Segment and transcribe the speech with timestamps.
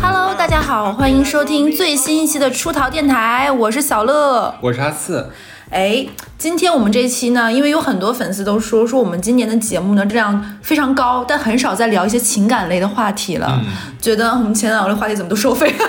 [0.00, 4.52] Hello，大家好，欢迎收听最新一期的出逃电台，我是小乐。
[4.60, 5.30] 我是阿次，
[5.70, 13.60] 哎，今天我们这一期呢，因为有很多粉丝都说说我们今年的节目呢质量非常高，但很少在聊一些情感类的话题了，
[14.00, 15.72] 觉得我们前两个话题怎么都收费。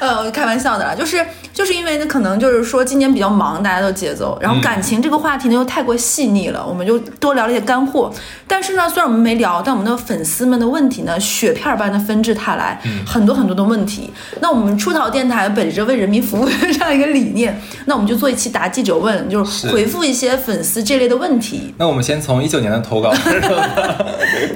[0.00, 1.24] 呃，开玩笑的啦，就是
[1.60, 8.10] 就是因为呢，可能就是说今年比较忙，大家都节奏，然后感情这个话题呢又太过细腻了，我们就多聊了一些干货。
[8.48, 14.10] 但是呢，虽然我们没聊，但我们的粉丝们的问题呢，雪片般的纷至沓来，很多很多的问题。
[14.40, 21.74] 那我们出逃电台本着为人民服务的 这样一个理念，那我们就做一期答记者问，就是是回复一些粉丝这类的问题。
[21.76, 23.12] 那我们先从一九年的投稿。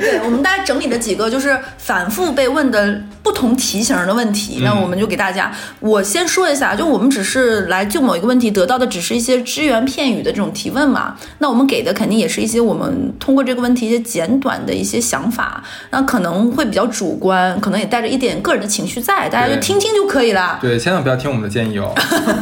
[0.00, 15.60] 对，我们大家整理了几个就是反复被问的不同题型的问题，那我们就给大家，我先说一下，就我们只是来就某一个问题得到的只是一些只言片语的这种提问嘛，那我们给的肯定也是一些我们通过这个问题一些简短的一些想法，
[15.90, 20.58] 那可能会比较主观，可能也带着一点个人的情绪在，大家就听听就可以了。
[20.62, 21.92] 对，千万不要听我们的建议哦。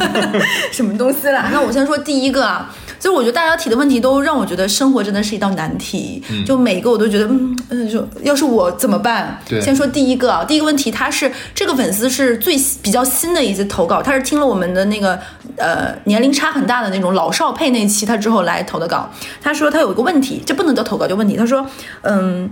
[0.71, 1.49] 什么东西啦？
[1.51, 2.71] 那我先说第一个啊，
[3.03, 9.37] 就是我觉得大家提的问题都让我觉得生活真的是一道难题，就每一个我都觉得，嗯嗯，就要是我怎么办？
[9.45, 15.19] 对先说第一个啊，第一个问题，他是这个粉丝是最比较新的一次投稿，他是听了我们的那个
[15.57, 19.09] 呃年龄差很大的那种老少配那期，他之后来投的稿，
[19.41, 21.67] 他说他有一个问题，这不能叫投稿，就问题，他说，
[22.03, 22.49] 嗯。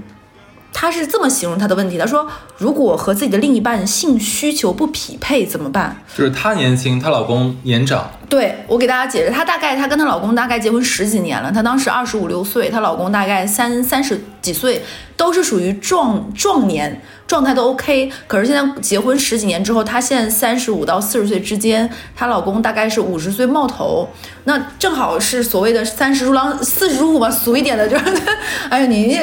[0.74, 2.28] 他是这么形容他的问题，他说
[2.58, 14.82] ：“如果和自己的另一半性需求不匹配怎么办？”就是她年轻，她老公年长，对我给大家解释，她大概她跟她老公大概结婚十几年了，她当时二十五六岁，她老公大概三三十几岁，
[15.18, 17.02] 都是属于壮壮年，
[17.32, 18.12] 状态都 OK。
[18.28, 24.10] 可是现在结婚十几年之后，她现在三十五到四十岁之间，她老公大概是五十岁冒头，
[24.44, 28.22] 那正好是所谓的三十如狼四十如虎嘛，俗一点的就是，
[28.70, 29.18] 哎呀你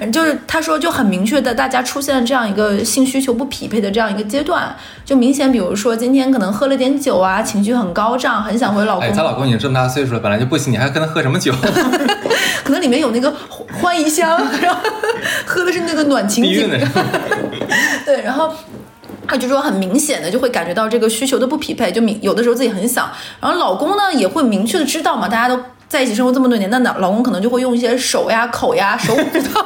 [0.00, 9.04] 你就是她说就很明确的，大家出现了这样一个性需求不匹配的这样一个阶段，就明显比如说今天可能喝了点酒啊，情绪很高涨，很想回老公。
[9.04, 11.52] 哎，她老公已经这么大岁数了，本来就不行，你还跟他喝什么酒？
[12.64, 13.32] 可能里面有那个
[13.80, 14.80] 欢宜香，然后
[15.46, 16.88] 喝的是那个暖情景避孕的，
[18.06, 18.52] 对，然后。
[19.28, 23.08] 他就说很明显的就会感觉到这个需求的不匹配，就明有的时候自己很想，
[23.40, 25.56] 然后老公呢也会明确的知道嘛，大家都
[25.86, 29.64] 在一起生活这么多年，那老老公可能就会用一些手呀、口呀、手骨头，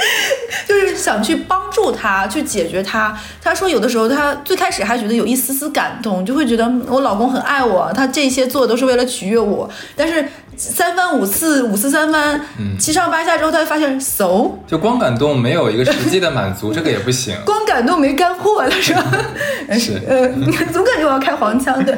[0.66, 3.14] 就是想去帮助他去解决他。
[3.42, 10.26] 他说有的时候他最开始还觉得有一丝丝感动，就会觉得嗯我老公很爱我，他这些做的都是为了取悦我，但是
[10.56, 12.40] 三番五次五次三番，
[12.78, 14.50] 七上八下之后，他会发现 so。
[14.66, 17.34] 就光感动没有一个实际的满足， 这个也不行。
[17.44, 18.96] 光感动没干货，他说，
[19.78, 20.28] 是 呃，
[20.72, 21.96] 总感觉我要开黄腔，对，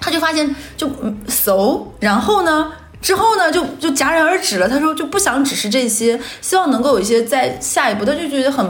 [0.00, 4.68] 他就发现就嗯熟，然后呢，之后呢就就戛然而止了。
[4.68, 8.64] 他说就不想只是这些，希望能够有一些在下一步，他就觉得很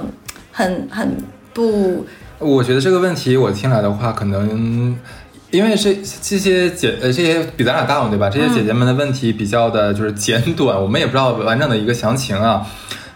[0.50, 1.17] 很很
[1.53, 2.05] 不
[2.39, 4.97] 我觉得这个问题我听来的话，可能
[5.53, 8.29] 因为这这些姐呃这些比咱俩大嘛，对吧？
[8.29, 12.67] 这些姐姐们的问题比较的就是简短，我们也不知道完整的一个详情啊。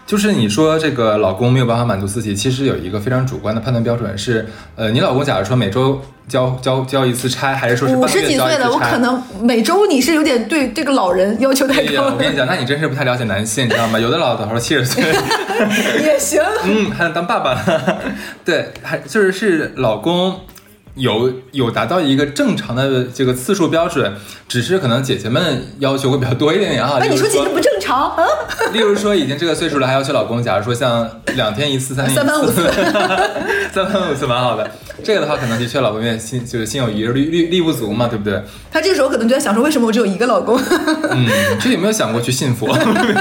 [0.05, 8.85] 就是你说这个老公没有办法满足自己，其实有一个非常主观的判断标准是，呃，你老公假如说每周交交交一次差，还是说是五十几岁了，交一次差？
[8.85, 13.99] 我可能每周你是有点对这个老人要求太高了，我跟你讲，那你真是不太了解男性，你知道吗？
[13.99, 15.03] 有的老头七十岁，
[16.01, 16.41] 也行。
[16.63, 17.99] 嗯，还能当爸爸了。
[18.45, 20.39] 对，还就是是老公
[20.97, 24.13] 有有达到一个正常的这个次数标准，
[24.47, 26.97] 只是可能姐姐们要求会比较多一点点啊。
[26.99, 28.25] 哎，例如你说姐姐不正常啊？
[28.73, 32.69] 例如说已经这个岁数了，还要求老公，假如说像两天一次、三天一次、三番五次
[33.73, 34.69] 三番五次蛮好的。
[35.03, 38.41] 这个的话，可能的确老公有点心就是心有余而力力力不足嘛，对不对？
[38.71, 40.59] 他这个时候可能就在想说，为什么我只有一个老公？
[41.09, 41.27] 嗯，
[41.61, 42.67] 这有没有想过去信佛？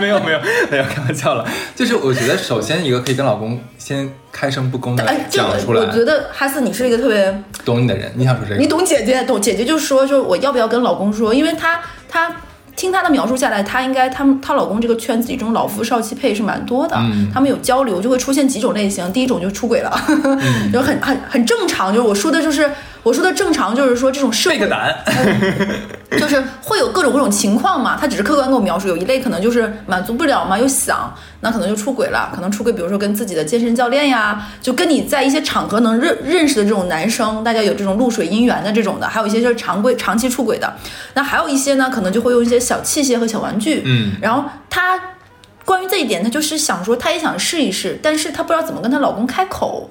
[0.00, 1.46] 没有没有没有，开玩笑了。
[1.74, 7.42] 就是我觉得，首先一个可以跟老公先开诚布公的哎，这个讲出来，我觉得哈斯你是一个特别。
[7.64, 8.12] 懂你的人。
[8.16, 8.60] 你想说这个？
[8.60, 12.34] 你懂姐姐，懂姐姐就说说我要不要跟老公说，因为她她
[12.76, 17.28] 听她的描述下来，她应该他们她老公这个圈子里这种老夫少妻配是蛮多的，嗯。
[17.32, 20.70] 他们有交流就会出现几种类型，第一种就出轨了， 嗯。
[20.70, 22.70] 就很很很正常，就是我说的就是
[23.06, 24.92] 我说的正常就是说这种社会背个胆，
[26.18, 40.76] 就是会有各种各种情况嘛，他只是客观跟我描述，有一类可能就是满足不了嘛，又想，那可能就出轨了，可能出轨，比如说跟自己的健身教练呀，就跟你在一些场合能认认识的这种男生，大家有这种露水姻缘的这种的，还有一些就是常规长期出轨的，
[41.14, 45.00] 那还有一些呢，可能就会用一些小器械和小玩具，嗯，然后他
[45.64, 49.88] 关于这一点，她就是想说，她也想试一试，但是她不知道怎么跟她老公开口。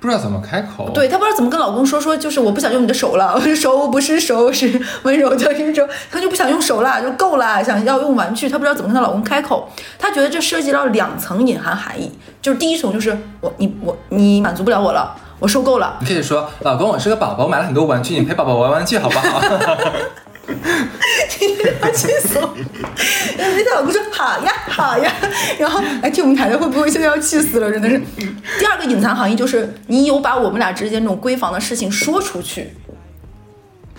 [0.00, 0.90] 不知道怎么开口。
[0.90, 9.68] 对她不知道怎么跟老公说，说就是我不想用你的手了， 我的手不是手，是温柔的一种，她就不想用手了，就够了，想要用玩具，她不知道怎么跟她老公开口，
[9.98, 12.10] 她觉得这涉及到两层隐含含义，
[12.40, 19.40] 就是第一层就是我你我你满足不了我了，我受够了，你可以说，老公，我是个宝宝，我买了很多玩具，你陪宝宝玩玩具好不好？
[21.82, 22.54] 要气死我！
[23.36, 25.12] 那老公说好呀好呀，
[25.58, 27.70] 然后来，听我们台的会不会现在要气死了？
[27.70, 28.00] 真的是。
[28.58, 32.72] 第二个隐藏含义就是你有把我们俩之间这种闺房的事情说出去。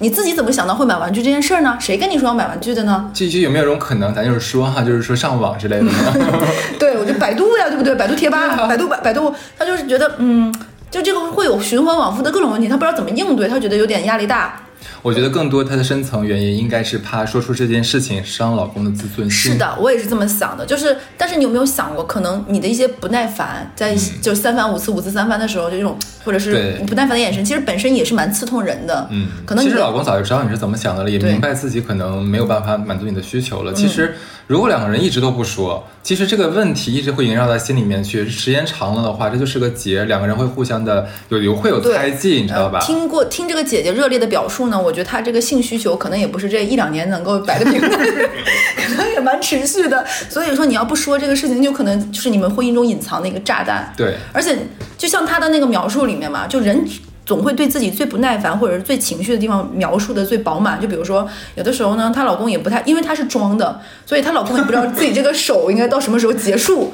[0.01, 1.77] 你自己怎么想到会买玩具这件事儿呢？
[1.79, 3.11] 谁跟你说要买玩具的呢？
[3.13, 5.91] 这就有没有种可能，咱就是说哈，就是说上网之类的呢？
[6.79, 7.93] 对，我就百度呀，对不对？
[7.95, 10.53] 百度贴吧，百度百百度，他就是觉得嗯，
[10.89, 14.61] 就这个会有循环往复的各种问题，他不知道怎么应对，他觉得有点压力大。
[15.01, 19.53] 我觉得更多他的深层原因应该是怕说出这件事情伤老公的自尊心。
[19.53, 20.65] 是的，我也是这么想的。
[20.65, 29.07] 就是，但是你有没有想过，可能你的一些不耐烦，在就三番五次、五次三番的时候，就这种或者是不耐烦的眼神，其实本身也是蛮刺痛人的。
[29.11, 33.73] 嗯，可能其实老公早就知道你是怎么想的了，也明白自己可能没有办法满足你的需求了。
[33.73, 34.15] 其实。
[34.49, 38.27] 如果两个人一直都不说，其实这个问题一直会萦绕在心里面去。
[38.27, 42.79] 时间长了的话，这就是个结，两个人会互相的有有会有猜忌，你知道吧？
[42.79, 47.89] 听过听这个姐姐热烈的表述呢，我觉得他这个性需求可能也不是这一两年能够摆得平的，
[48.77, 50.05] 可能也蛮持续的。
[50.29, 53.93] 所以说你要不说这个事情，就可能就是你们婚姻中隐藏的一个炸弹。
[53.95, 54.57] 对，而且
[54.97, 56.85] 就像她的那个描述里面嘛，就人。
[57.25, 66.91] 总会对自己最不耐烦或者是最情绪的地方描述的最饱满，就比如说有的时候呢，她老公也不太，因为她是装的，所以她老公也不知道自己这个手应该到什么时候结束。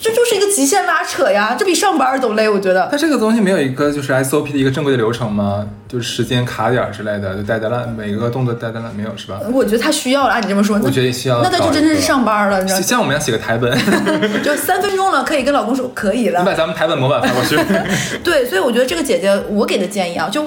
[0.00, 2.88] 这就是一个极限拉扯呀，这比上班都累，我觉得。
[2.90, 5.66] 它这个东西没有一个就是 SOP 的一个正规的流程吗？
[5.88, 9.40] 就是时间卡点之类的，就带带烂，每个动作带带烂，没有是吧？
[9.52, 11.42] 我觉得他需要了，按你这么说，我觉得需要。
[11.42, 13.76] 那他就真的是上班了，你知道吗像我们要写个台本，
[14.44, 16.40] 就三分钟了，可以跟老公说可以了。
[16.40, 17.56] 你把咱们台本模板发过去。
[18.22, 20.44] 对，所以我觉得这个姐姐，我给的建议啊，就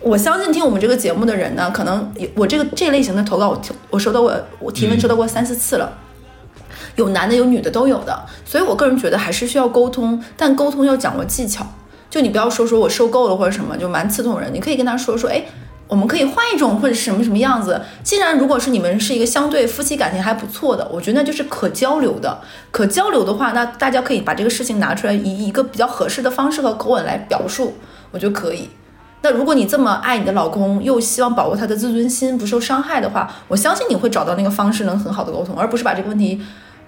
[0.00, 3.60] 我相信听我们这个节目的人呢，可能我这个这类型的投稿，我
[3.90, 5.92] 我收到过，我提问收到过三四次了。
[6.96, 11.66] 有男的有女的都有的，所以我个人觉得还是需要沟通，但沟通要掌握技巧。
[12.08, 14.52] 就你不要说说我受够了或者什么，就蛮刺痛人。
[14.54, 15.44] 你可以跟他说说，哎，
[15.88, 17.82] 我们可以换一种或者什么什么样子。
[18.02, 22.40] 既然如果是你们是一个相对夫妻感情还不错的，我觉得那就是可交流的。
[22.70, 27.74] 可交流的话，那大家可以把这个事情拿出来，以一个比较合适的方式和口吻来表述，
[28.12, 28.70] 我觉得可以。
[29.22, 36.40] 那如果你这么爱你的老公，又希望保护他的自尊心不受伤害的话，我相信你会找到那个方式，能很好的沟通，而不是把这个问题。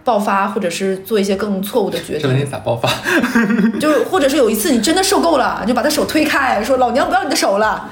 [0.04, 2.50] 爆发，或者是做一些更错误的决定。
[2.50, 2.88] 咋爆发？
[3.78, 7.88] 就是，或者是有一次你真的受够了，就把他手推开，说老娘不要你的手了。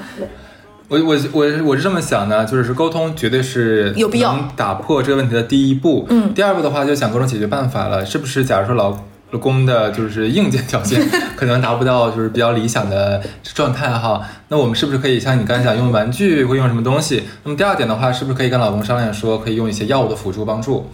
[0.87, 6.07] 我我我我是这么想的，就是沟通绝对是有必要打破这个问题的第一步。
[6.09, 8.43] 嗯，第二步的话就想各种解决办法了，是不是？
[8.43, 8.97] 假如说老。
[9.31, 11.01] 老公的就是硬件条件
[11.35, 14.21] 可能达不到，就是比较理想的状态哈。
[14.47, 17.23] 那我们是不是可以像你刚才讲用玩具，会用什么东西？
[17.43, 20.89] 那么第二点的话，是不是可以跟老公商量说，可以用一些药物的辅助帮助？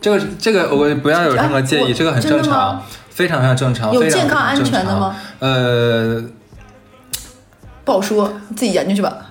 [0.00, 5.14] 这个这个我不要有任何介意，这个很正常，非常非常正常，有健康安全的吗？
[5.40, 6.24] 呃，
[7.84, 9.25] 不好说，自己研究去吧。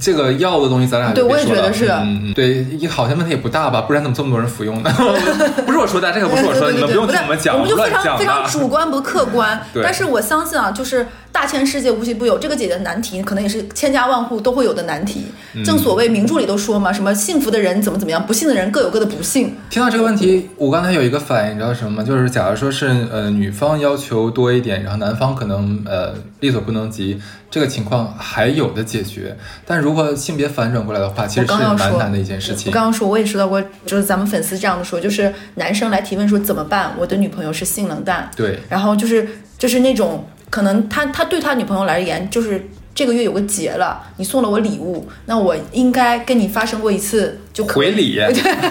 [0.00, 3.80] 这个药的东西，咱俩对我也觉得是，嗯嗯，对，好像问题也不大吧？
[3.82, 4.90] 不然怎么这么多人服用呢？
[5.66, 9.60] 不是我说的，这个不是我说的，你们不用听我们讲，我们就非常非常 主观不客观。
[9.82, 15.26] 但是我相信啊，就是大千世界无奇不有，这个姐姐的难题可能也是千家万户都会有的难题。
[15.64, 19.52] 正所谓名著里都说嘛，什么幸福的人怎么怎么样，不幸的人各有各的不幸。
[19.68, 22.04] 听到这个问题，我刚才有一个反应，你知道什么吗？
[22.04, 27.20] 就是假如说是呃女方要求多一点，然后男方可能呃力所不能及。
[27.50, 32.70] 这个情况还有的解决，但如果性别反转过来的话，其实是蛮难的一件事情。
[32.70, 36.94] 我刚刚说，我也收到过，就是咱们粉丝这样的说，就是男生来提问说怎么办？
[36.98, 40.24] 我的女朋友是性冷淡，对，然后就是就是那种
[40.54, 48.20] 可能他他对他女朋友而言，就是这个月有个节了，你送了我礼物，那我应该跟你发生过一次就可回礼，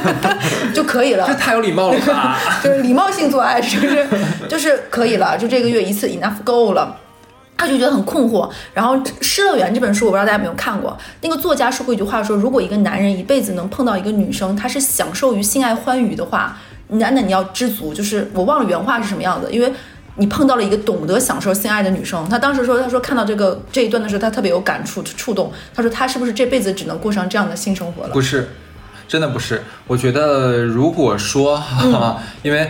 [0.73, 1.27] 就可以了。
[1.27, 2.39] 这太有礼貌了吧？
[2.63, 4.07] 就是礼貌性做爱，是不是？
[4.47, 6.95] 就是可以了，就这个月一次 enough 够了。
[7.57, 10.97] 他就觉得很困惑，然后《失乐园》这本书我不知道大家有没有看过。
[11.19, 17.93] 那个作家说过一句话，说如果一个男人一辈子能碰到一个女生，他是享受于性爱欢愉的话，男的你要知足。
[17.93, 19.69] 就是我忘了原话是什么样子，因为
[20.15, 22.27] 你碰到了一个懂得享受性爱的女生。
[22.29, 25.51] 她当时说，她说看到这个这一段的时候，她特别有感触触动。
[25.73, 28.09] 她说她是不是这辈子只能过上这样的性生活了？
[28.09, 28.49] 不是，
[29.07, 29.63] 真的不是。
[29.87, 32.69] 我觉得如果说哈， 因为。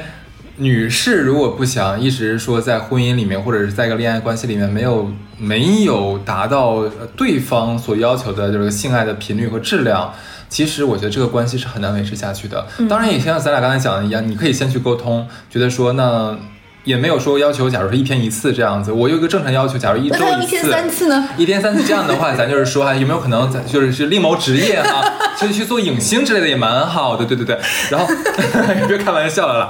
[0.57, 10.13] 女士如果不想一直说在婚姻里面，或者是在一个恋爱关系里面没有没有达到对方所要求的就是性爱的频率和质量，
[10.50, 12.67] 其实我觉得这个关系是很难维持下去的。
[12.88, 16.38] 当然也像咱俩刚才讲的一样，你可以先去沟通，觉得说那
[16.83, 18.91] 也没有说要求，假如说一天一次这样子。
[18.91, 21.29] 我有一个正常要求，假如一周那他要一天次，三次呢？
[21.37, 25.03] 一天三次这样的话，咱就是说啊，有没有可能咱就是是另谋职业哈、
[25.39, 27.57] 就去做影星之类的也蛮好的，对对对。
[27.89, 28.07] 然后
[28.87, 29.69] 别开玩笑了啦，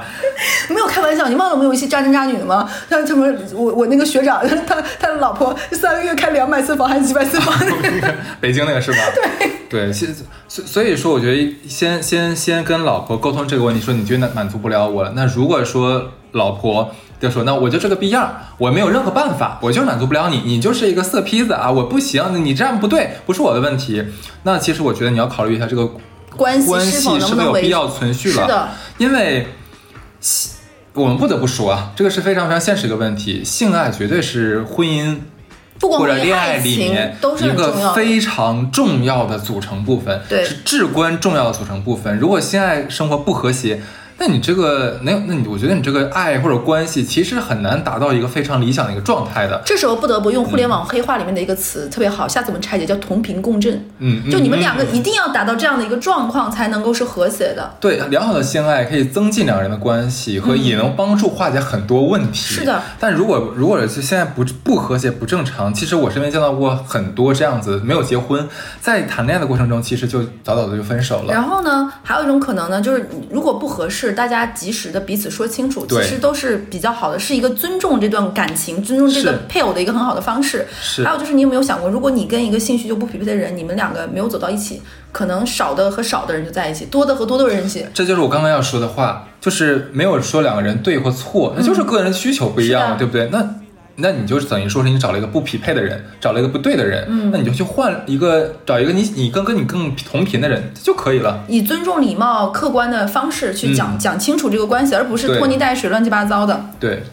[0.70, 2.68] 没有开玩笑，你忘了我们有一些渣男渣女的吗？
[2.90, 7.54] 像什么我我那个学长，他他的老婆三个月开两百次房还是几百次房？
[8.42, 8.98] 北京那个是吧？
[9.14, 10.16] 对对，现
[10.48, 24.06] 所所以说，我觉得先先先跟老婆沟通这个问题，说你觉得满足不了我，那如果说老婆就说，那我就这个逼样，我没有任何办法，我就满足不了你，你就是一个色坯子啊，我不行，你这样不对，不是我的问题。
[24.44, 25.90] 那其实我觉得你要考虑一下这个
[26.36, 28.42] 关系关是否系是能不能维否有必要存续了？
[28.44, 29.48] 是的，因为
[30.20, 30.52] 性
[30.94, 35.18] 我们不得不说啊，这个是非常非常现实的问题，性爱绝对是婚姻
[35.84, 37.54] 不光或者恋爱里面都是一。
[37.54, 42.18] 个非常重要的组成部分，对是至关重要的组成部分。
[42.18, 43.82] 如果性爱生活不和谐，
[44.18, 49.62] 那你这个没有，那你我觉得你这个爱或者关系其实很难达到一个非常理想的一个状态的。
[49.66, 53.74] 这时候不得不用互联网黑话里面的一个词，特别好，下次我们拆解叫同频共振。
[54.00, 57.76] 嗯，嗯就你们两个嗯一定要达到这样的一个状况，才能够是和谐的。
[57.80, 62.56] 对良好的性爱可以增进两个人的关系，和也能帮助化解很多问题。
[62.56, 68.48] 是的，但如果如果是现在不不和谐不正常，其实我身边见到过很多这样子没有结婚，
[68.80, 71.34] 在谈恋爱的过程中，其实就早早的就分手了。
[71.34, 80.66] 然后呢，还有一种可能呢，就是如果不合适，大家及时的彼此说清楚，其实都是比较好的，是一个尊重这段感情、尊重这个配偶的一个很好的方式。
[80.82, 84.82] 是还有就是，你有没有想过，如果你跟一个兴趣就不匹配的人，你们两个没有走到一起，
[85.12, 87.86] 可能少的和少的人就在一起，多的和多的人一起。
[87.94, 93.30] 这就是我刚刚要说的话，就是没有说两个人对或错，那就是个人需求不一样，对不对？
[93.32, 93.56] 那
[93.96, 101.44] 那你就等于说是你找了一个不匹配的人，找了一个不对的人，嗯那你就去换一个找一个你你更跟你更同频的人就可以了。
[101.48, 106.66] 以尊重、礼貌、客观的方式去讲、嗯讲清楚这个关系，而不是拖泥带水、乱七八糟的。
[106.80, 107.04] 对，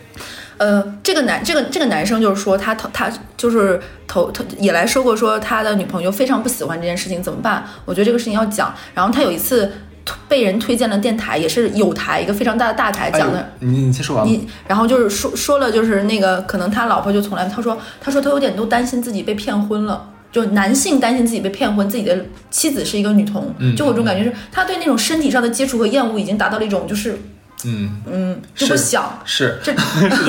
[0.56, 7.64] 呃，这个男这个这个男生就是说他头他就是头头也来说过，说他的女朋友非常不喜欢这件事情，怎么办？
[7.84, 8.74] 我觉得这个事情要讲。
[8.94, 9.89] 然后他有一次推
[10.28, 13.38] 被人推荐了电台，也是有台一个非常大的大台讲的。
[13.38, 14.26] 哎你你先说完。
[14.26, 20.08] 你然后就是说说了，就是那个可能他老婆就从来他说他说他有点都担心自己被骗婚了。
[20.32, 22.16] 就男性担心自己被骗婚，自己的
[22.52, 27.18] 妻子是一个女童，嗯就有种感觉是，他对那种身体上的接触和厌恶已经达到了一种，就是
[27.64, 29.74] 嗯，嗯就不是想，是这，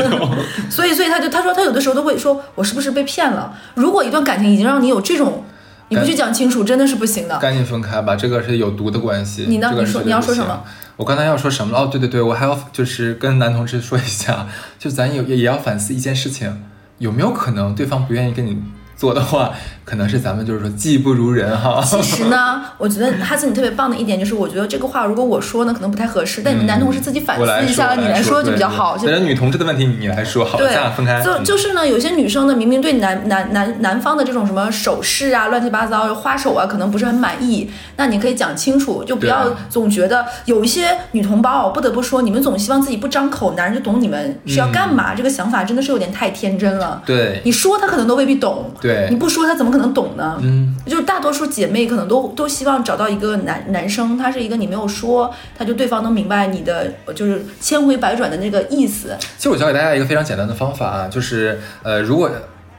[0.72, 3.54] 所以所以他就他说他有的时候都会说，我是不是被骗了？
[3.76, 5.46] 如果一段感情已经让你有这种，
[5.92, 7.38] 你不去讲清楚，真的是不行的。
[7.38, 9.46] 赶紧分开吧，这个是有毒的关系。
[9.48, 10.64] 你呢这个你说你要说什么？
[10.96, 11.80] 我刚才要说什么了？
[11.84, 14.48] 哦，对对对，我还要就是跟男同志说一下，
[14.80, 16.64] 就咱有也也要反思一件事情，
[17.00, 18.58] 有没有可能对方不愿意跟你
[18.96, 19.54] 做的话，
[19.92, 21.84] 可能是咱们就是说技不如人哈。
[21.84, 28.96] 其实呢，我觉得哈斯你特别棒的一点就是，我觉得这个话如果我说呢，可能不太合适，但你们男同事自己反思一下，说，你来说就比较好。
[28.96, 31.22] 就对对对女同志的问题你来说好，对咱俩分开。
[31.22, 47.02] 就嗯就是呢，有些女生呢，明明对男男男男方的这种什么首饰啊、乱七八糟花手啊，可能不是很满意，那你可以讲清楚，就不要总觉得有一些女同胞，不得不说，你们总希望自己不张口，男人就懂你们是要干嘛，这个想法真的是有点太天真了。
[47.06, 50.38] 对你说他可能都未必懂，对你不说他怎么可能懂呢？
[50.42, 59.16] 嗯，就是大多数姐妹可能都都希望找到一个男男生，他是一个你没有说，他就对方能明白你的就是千回百转的那个意思。
[59.38, 62.30] 其实我教给大家一个非常简单的方法啊，就是呃，如果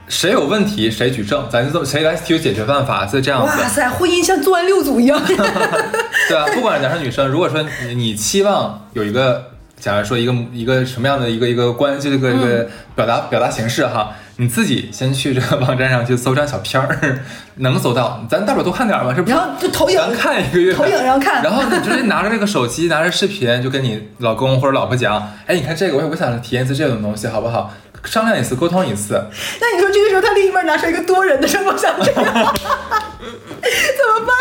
[0.09, 3.63] 谁有问题谁举证，咱就这么谁来提出解决办法，就这样子。
[3.63, 5.19] 哇塞，婚姻像做完六组一样。
[5.27, 9.43] 对啊，不管是男生女生，如果说你你期望有一个，
[9.79, 17.21] 假如说一个一个什么样的一个一个关，就这个一嗯个表达、表达形式哈，你自己先去这个网站上去搜张小片儿，
[17.57, 19.35] 能搜到，咱大不了多看点儿嘛，是不是？
[19.35, 27.73] 然后就投影咱看一个月，投影然后看然后你就是拿着这个手机，拿着视频，就跟你老公或者老婆讲，哎，你看这个，我我想体验一次这种东西，好不好？
[28.05, 29.15] 商量一次，沟通一次，
[29.61, 34.37] 那你说这个时候他另一半拿出一个多人的生活想这样， 怎么办？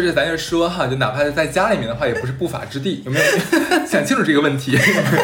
[0.00, 3.26] 就是咱就说哈，就哪怕是在家里面的话，也不是不法之地，有没有
[3.84, 4.78] 想清楚这个问题？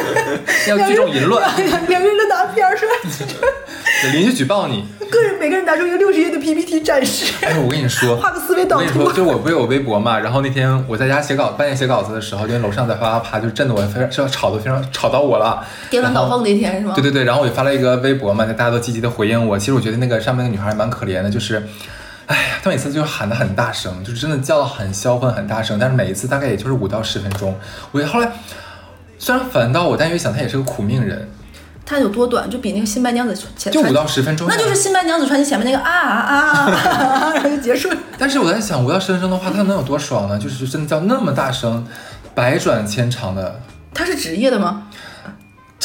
[0.67, 2.93] 要聚众淫乱，两两个人都拿片儿是吧？
[4.11, 4.83] 邻居举报你。
[5.09, 9.13] 个人每个人拿出一个六十页的 PPT 展示，哎，我跟你说，画个思维导图我跟你说，。
[9.13, 15.65] 就我不是有微博嘛，然后那天我在家写稿，半夜写稿子的时候，因为楼上在啪啪啪，就震得我非常，这吵得非常吵到我了。
[15.89, 16.93] 颠鸾倒凤那天是吗？
[16.95, 19.57] 对对对，然后我就发了一个微博嘛，大家都积极的回应我。
[19.57, 21.63] 其实我觉得那个上面那个女孩蛮可怜的，就是，
[22.27, 27.55] 哎呀，他每次就喊的很大声，就是真的叫的很销魂、很大声，但是每一次大概也就是五到十分钟。
[27.91, 28.31] 我后来
[29.19, 31.29] 虽然烦到我，但越想他也是个苦命人，
[31.85, 32.49] 他有多短？
[32.49, 36.71] 就比那个新白娘子前就五到十分钟，那就是新白娘子传奇前面那个啊啊啊啊
[37.29, 37.97] 啊，然后就结束了。
[38.17, 40.39] 但是我在想，五到十分钟的话，他能有多爽呢？
[40.39, 41.85] 就是真的叫那么大声，
[42.33, 43.59] 百转千长的。
[43.93, 44.87] 他是职业的吗？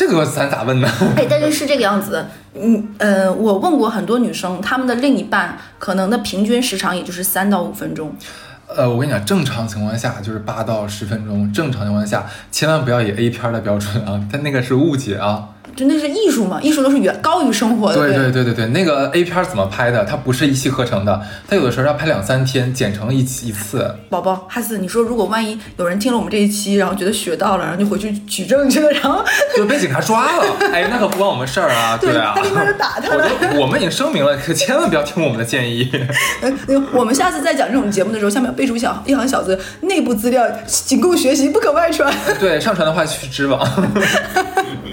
[0.01, 0.89] 这个咱咋问呢？
[1.15, 8.11] 哎，但是是这个样子的，嗯呃，我问过很多女生，她们的另一半可能的平均时长也就是三到五分钟。
[8.75, 15.47] 呃，我跟你讲，正常情况下就是八到十分钟，正常情况下千万不要以 A 片的标准啊，但那个是误解啊。
[15.77, 17.97] 就那是艺术嘛，艺术都是远高于生活的。
[17.97, 20.05] 对对对对对对，那个 A 片怎么拍的？
[20.05, 23.95] 它不是一气呵成的，它有的时候要拍两三天，剪成一期一次。
[24.09, 29.25] 宝宝，哈斯，你说如果万一有人听了我们这一期，然后觉得学到了，然后就回去举证去了，然后
[29.57, 32.33] 就被警察抓了， 哎，那可不关我们事儿啊，对啊。
[32.37, 33.29] 他立马就打他我了。
[33.53, 35.91] 都我们已经声明了，可千万不要听我们的建议。
[36.41, 36.51] 呃
[36.93, 42.13] 我们下次再讲这种节目的时候，下面要备注一小一行小字：内部资料仅供学习，不可外传。
[42.39, 43.61] 对，上传的话去知网。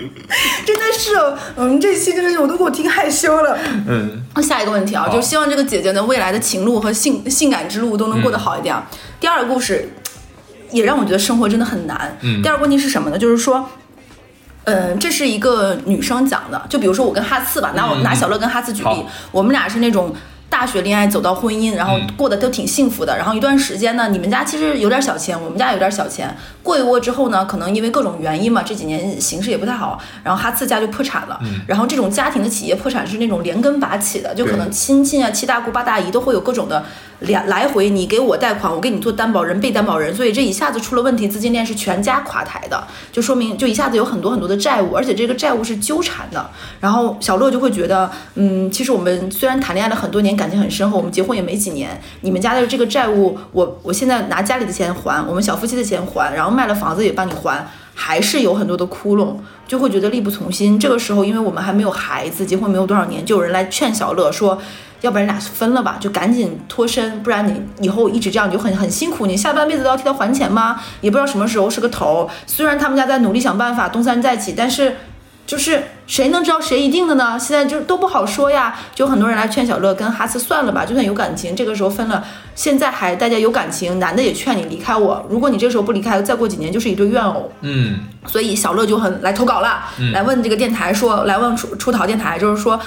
[0.66, 3.58] 真的是哦，我们这期真的是我都给我听害羞了。
[3.88, 8.76] 嗯，下一个问题啊，就希望这个姐姐呢未来的情路和性性感之路都能过得好一点。
[9.20, 9.90] 第二个故事
[10.72, 12.18] 也让我觉得生活真的很难。
[12.22, 13.18] 嗯第二个问题是什么呢？
[13.18, 13.68] 就是说。
[14.70, 20.14] 嗯，这是一个女生讲的，就比如说我跟哈次吧，拿我、嗯拿小乐跟哈次举例好，我们俩是那种
[20.50, 23.16] 大学恋爱走到婚姻，然后嗯过得都挺幸福的。
[23.16, 26.36] 然后一段时间呢，你们家其实有点小钱，我们家有点小钱。
[26.68, 31.40] 过一过之后呢，可能因为各种原因嘛，这几年形势也不太好，然后哈次家就破产了。
[31.44, 36.84] 嗯然后这种家庭的企业破产是那种连根拔起的，就可能亲戚啊、七大姑八大姨都会有各种的
[37.22, 46.50] 来来回，你给我贷款，我给你做担保人、被担保人，所以这一下子出了问题，资金链是全家垮台的，就说明就一下子有很多很多的债务，而且这个债务是纠缠的。
[46.80, 57.64] 然后小乐就会觉得，嗯，其实我们虽然谈恋爱了很多年，感情很深厚，我们结婚也没几年，你们家的这个债务，我我现在拿家里的钱还，我们小夫妻的钱还，然后卖了房子也帮你还。
[58.00, 59.36] 还是有很多的窟窿，
[59.68, 60.80] 就会觉得力不从心。
[60.80, 64.56] 这个时候，因为我们还没有孩子，结婚没有多少年，就有人来劝小乐说，
[65.02, 70.80] 要不然你俩分了吧，就赶紧脱身，不然你以后一直这样你就很很辛苦，你下半辈子都要替他还钱吗？
[71.02, 72.30] 也不知道什么时候是个头。
[72.46, 74.96] 虽然他们家在努力想办法东山再起，但是
[75.48, 77.40] 就是谁能知道谁一定的呢？
[77.40, 78.78] 现在就都不好说呀。
[78.94, 82.22] 就很多人来劝小乐跟哈斯算了吧，就算有感情，这个时候分了，
[82.54, 85.26] 现在还大家有感情，男的也劝你离开我。
[85.30, 87.50] 如果你这时候不离开，再过几年就是一对怨偶。
[87.62, 92.78] 嗯，所以小乐就很来投稿了，嗯来问这个电台说，来问出出逃电台，就是说，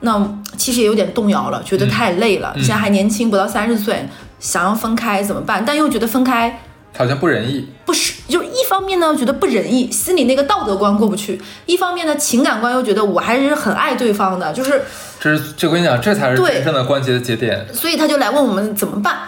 [0.00, 4.08] 那其实也有点动摇了，觉得太累了，嗯现在还年轻，不到三十岁，
[4.40, 5.62] 想要分开怎么办？
[5.62, 6.58] 但又觉得分开
[6.96, 7.68] 好像不仁义。
[7.84, 14.82] 不是，就是一方面呢觉得不仁义，心里那个道德观过不去；一方面呢情感观又觉得我还是很爱对方的，就是
[15.20, 17.66] 这是这我跟你讲，这才是对真正的关节的节点。
[17.72, 19.20] 所以他就来问我们怎么办。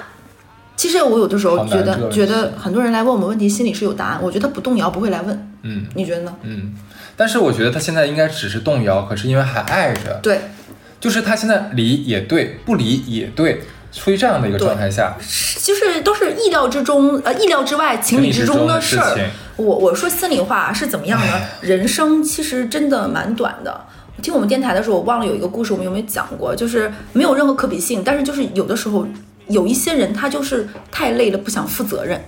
[0.77, 4.19] 其实我有的时候觉得，觉得很多人来问我们问题，心里是有答案。
[4.23, 6.35] 我觉得他不动摇不会来问，嗯你觉得呢？
[6.43, 6.75] 嗯，
[7.17, 10.41] 但是我觉得他现在应该只是动摇，可是因为还爱着，对，
[10.99, 13.61] 就是他现在离也对，不离也对，
[13.93, 15.17] 处于这样的一个状态下，
[15.63, 19.31] 就是都是意料之中，呃，意料之外，情理之中的事儿。
[19.57, 21.41] 我我说心里话是怎么样呢？
[21.61, 23.81] 人生其实真的蛮短的。
[24.23, 26.55] 听我们电台的时候，我忘了有一个故事，我们有没有讲过？
[26.55, 29.07] 就是没有任何可比性，但是就是有的时候
[29.49, 32.23] 有一些人他就是太累了，不想负责任。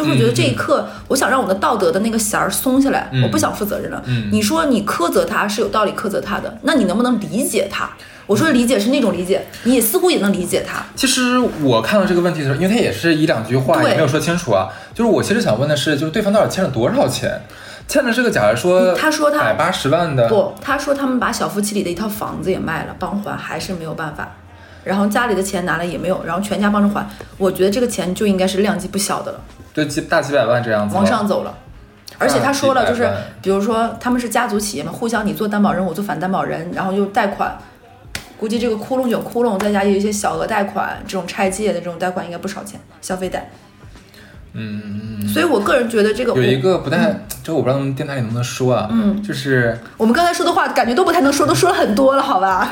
[0.00, 4.02] 就会觉得这一刻，我想让我的道德的那个弦儿松下来，嗯我不想负责任了。
[4.06, 7.90] 嗯你说你苛责他是有道理苛责他的，那你能不能理解他？
[8.26, 10.82] 我说的理解是那种理解，你也似乎也能理解他。
[10.96, 17.42] 其实我看到这个问题的时候，因为他也是一两句话对也没有说清楚啊，就是我其实想问的是，就是对方到底欠了多少钱？
[17.88, 24.36] 欠的这个，假如说他说他百八十万的，不，他说他们把小夫妻里的一套房子也卖了，帮还还是没有办法，
[24.84, 27.04] 然后家里的钱拿了也没有，然后全家帮着还。
[27.36, 29.40] 我觉得这个钱就应该是量级不小的了，
[29.74, 31.54] 就几大几百万这样子，往上走了。
[32.18, 33.08] 而且他说了，就是
[33.40, 37.56] 比如说他们是家族企业嘛，互相你做担保人，我做反担保人，然后又贷款，
[38.36, 43.48] 估计这个窟窿有窟窿，再加有一些小额贷款，这种拆借的这种贷款应该不少钱，消费贷。
[44.52, 52.70] 嗯，所以我个人觉得这个有一个不太，嗯这个我不知道电台里能不能说啊，嗯，就是我们刚才说的话感觉都不太能说，都说了很多了，好吧？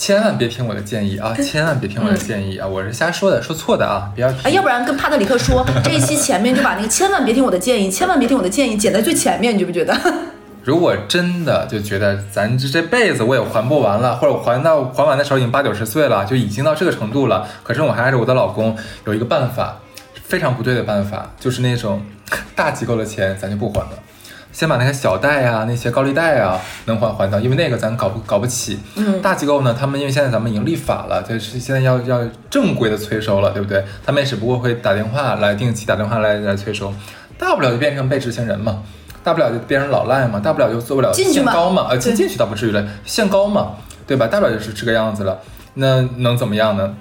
[0.00, 4.40] 千万别听我的建议啊，千万别听我的建议啊，我是瞎说的，说错的啊，不要听。
[4.44, 9.94] 哎，要不然跟帕特里克说， 这一期前面就把那个千万别听我的建议， 千万别听我的建议剪在最前面，你觉不觉得？
[10.64, 19.76] 如果真的就觉得咱这这辈子我也还不完了，或者我还到还完的时候已经八九十岁了，就已经到这个程度了，可是我还爱着我的老公，有一个办法，
[20.24, 22.02] 非常不对的办法，就是那种
[22.56, 23.90] 大机构的钱咱就不还了。
[24.52, 28.78] 先把那个小贷啊，那些高利贷啊，能还还到，因为那个咱搞不搞不起。
[28.96, 33.84] 嗯大机构呢，他们因为现在咱们已经立法了，就是现在要要正规的催收了，对不对？
[34.04, 36.92] 他们也只不过会打电话来定期打电话来来催收，
[37.38, 38.82] 大不了就变成被执行人嘛，
[39.22, 44.26] 大不了就变成老赖嘛，大不了就做不了进去嘛限高嘛，呃，进进去倒不至于了，限高嘛，对吧？
[44.26, 45.38] 大不了就是这个样子了，
[45.74, 46.94] 那能怎么样呢？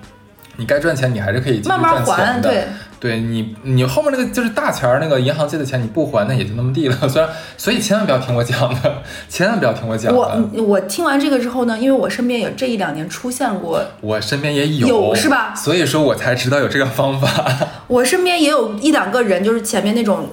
[0.57, 2.49] 你该赚钱，你还是可以继续慢慢赚钱的。
[2.49, 2.67] 还对
[2.99, 6.95] 对你，你后面那个就是大钱儿，那个银行借的钱你不还，那也就那么地了。
[7.07, 10.19] 虽然，所以千万不要听我讲的，千万不要听我讲的。
[10.19, 15.55] 我我听完这个之后呢，因为我身边有这一两年出现过，我身边也有，有是吧？
[15.55, 17.29] 所以说我才知道有这个方法。
[17.87, 20.27] 我身边也有一两个人，就是前面那种。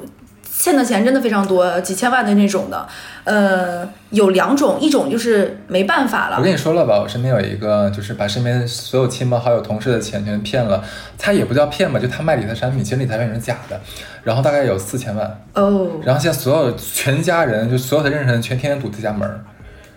[0.58, 2.88] 欠的钱真的非常多，几千万的那种的，
[3.24, 6.38] 呃，有两种，一种就是没办法了。
[6.38, 10.82] 我跟你说了吧，我身边有一个，就是把身边所有亲朋好友、同事的钱全骗了。
[11.18, 13.78] 他也不叫骗吧，就他卖理财产品，其实理财产品是假的。
[14.24, 16.00] 然后大概有四千万哦。
[16.02, 19.44] 然后现在所有全家人，就所有的认识人，全天天堵他家门儿。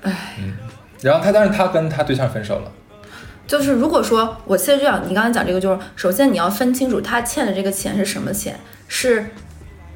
[0.01, 0.53] 唉，嗯。
[1.01, 2.71] 然后他，但是他跟他对象分手了。
[3.47, 9.25] 就是如果说我现在这样，你刚才讲这个，就是首先你要分清楚他欠的这个钱是什么钱，是。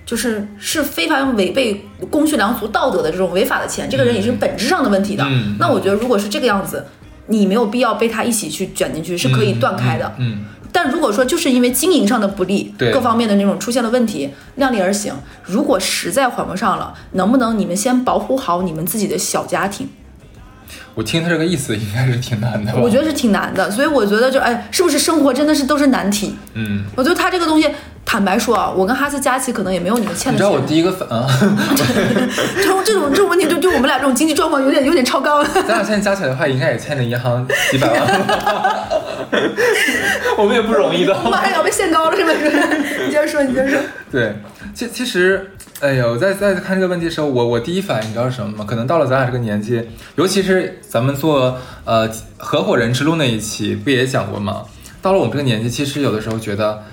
[0.05, 5.25] 就是是非常违背公序良俗、道德的这种违法的钱，这个人也是本质上的问题的。
[5.59, 6.85] 那我觉得，如果是这个样子，
[7.27, 10.13] 你没有必要被他一起去卷进去，是可以断开的。
[10.17, 10.45] 嗯。
[10.71, 15.13] 但如果说就是因为经营上的不利，各方面的那种出现了问题，量力而行。
[15.43, 19.87] 如果实在还不上了，能不能你们先保护好你们自己的小家庭？
[20.95, 22.75] 我听他这个意思，应该是挺难的。
[22.75, 26.35] 我觉得是挺难的，所以我觉得就哎，是不是生活真的是都是难题？
[26.53, 27.67] 嗯，我觉得他这个东西，
[28.05, 30.33] 坦白说啊，我跟哈斯加起可能也没有你们欠的。
[30.33, 31.27] 你知道我第一个反啊，
[32.57, 35.43] 这种这种这种问题，就就我们俩这种经济状况有点有点超纲。
[35.43, 38.01] 咱俩现在加起来的话，应该也欠着银行几百万。
[40.37, 41.15] 我们也不容易的。
[41.23, 43.05] 马上要被限高了，是不是？
[43.05, 43.79] 你接着说，你接着说。
[44.11, 44.35] 对，
[44.75, 45.49] 其其实。
[45.83, 48.65] 哎呀，我在在看这个问题的时候，我我第一反应你知道是什么吗？
[48.65, 54.63] 可能到了咱俩这个年纪，尤其是咱们做呃合伙人之路那一期，不也讲过吗？
[55.01, 56.83] 到了我们这个年纪，其实有的时候觉得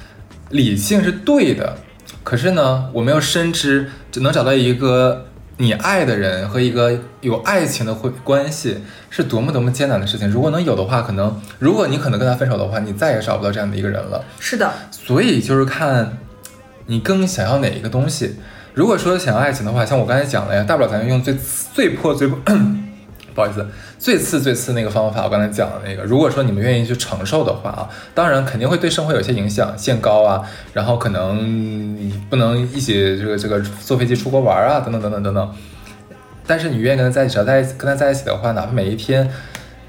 [0.49, 1.77] 理性是对的，
[2.25, 5.27] 可是呢，我们要深知，只能找到一个
[5.59, 10.29] 你爱的人和一个有爱情的会关系，是多么多么艰难的事情。
[10.29, 14.25] 如果能有的话，可能如果你可能跟他分手的话，你再也找不到这样的一个人了。
[14.41, 16.19] 是的，所以就是看
[16.87, 18.35] 你更想要哪一个东西。
[18.75, 21.35] 如果说想要爱情的话，像我刚才讲了呀，大不了咱就用最
[21.75, 22.29] 最破最
[23.35, 23.65] 不好意思
[23.99, 25.25] 最次最次那个方法。
[25.25, 35.55] 我刚才讲的那个，如果说你们愿意去承受的话啊，当然肯定会对生活有些影响，限高啊，然后可能不能一起这个这个坐飞机出国玩啊，等等等等等等。
[36.47, 39.31] 但是你愿意跟他在一起，只要在一起跟他在一起的话，哪怕每一天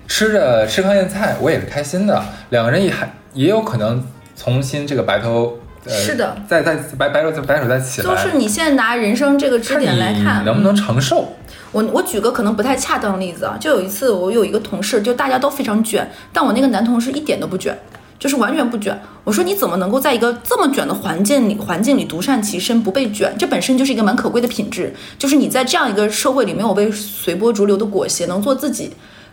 [0.07, 2.23] 吃着吃糠咽菜，我也是开心的。
[2.49, 4.03] 两个人也还也有可能
[4.35, 5.57] 重新这个白头。
[5.87, 11.33] 是的，再再白白手白手再起来，就是你现在拿人生这个支点来看，能不能承受？
[11.71, 17.75] 我我举个可能不太恰当的例子啊，就有一次我有一个同事，就大家都非常卷，但我那个男同事一点都不卷，
[18.19, 18.99] 就是完全不卷。
[19.23, 23.33] 我说你怎么能够在一个这么卷的环境里环境里独善其身不被卷？
[23.39, 28.91] 这本身就是一个蛮可贵的品质，就是你在这样一个社会里没有被随波逐流的裹挟，能做自己。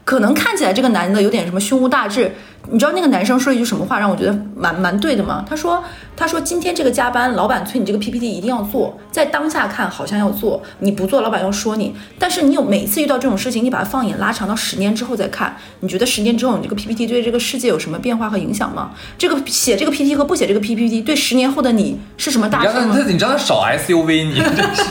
[0.09, 2.33] 可能看起来这个男的有点什么胸无大志，
[2.71, 5.45] 你知道那个男生说一句什么话让我觉得蛮蛮对的吗？
[5.47, 5.85] 他说
[6.17, 11.95] ：“他说今天这个加班，老板催你这个 PPT 一定要做，在当下看好像要做，你不做，老板要说你。
[12.19, 18.93] 但是你有每次遇到这种事情，你把它放眼拉长到十年之后再看，你觉得十年之后你这个 PPT 对这个世界有什么变化和影响吗？
[19.19, 22.97] 这个写这个 PPT 和不写这个 PPT 对十年后的你是什么大事吗？
[22.97, 24.85] 你你知道少 SUV 你真是，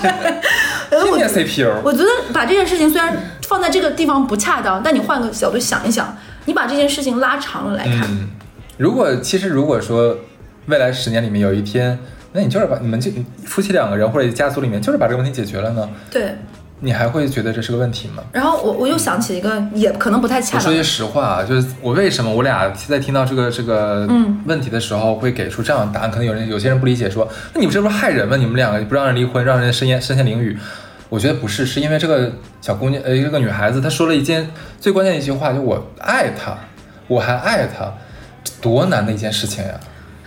[0.94, 1.82] 天天 CPU。
[1.84, 3.18] 我觉得把这件事情虽然。
[3.48, 8.02] 放在这个地方不恰当，但你换个角度想一想，你把这件事情拉长了来看。
[8.10, 8.28] 嗯，
[8.78, 10.18] 如果其实如果说
[10.66, 11.98] 未来十年里面有一天，
[12.34, 13.10] 那你就是把你们就
[13.46, 15.90] 夫妻两个人或者家族里面就是把这个问题解决了呢？
[16.12, 16.36] 对，
[16.82, 18.22] 你还会觉得这是个问题吗？
[18.34, 20.60] 然后我我又想起一个，也可能不太恰当。
[20.60, 24.06] 我说句实话啊，就是我为什么我俩在听到这个这个
[24.46, 26.12] 问题的时候会给出这样的答案？
[26.12, 28.36] 可能有人有些人不理解，说那你们这不是害人吗？
[28.36, 30.58] 你们两个不让人离婚，让人身陷身陷囹圄。
[31.10, 36.58] 我觉得不是，是因为这个小姑娘，呃，这个女孩子，她说了一件最关键的一句话，就我爱她，
[37.08, 37.94] 我还爱她，
[38.60, 39.72] 多难的一件事情呀！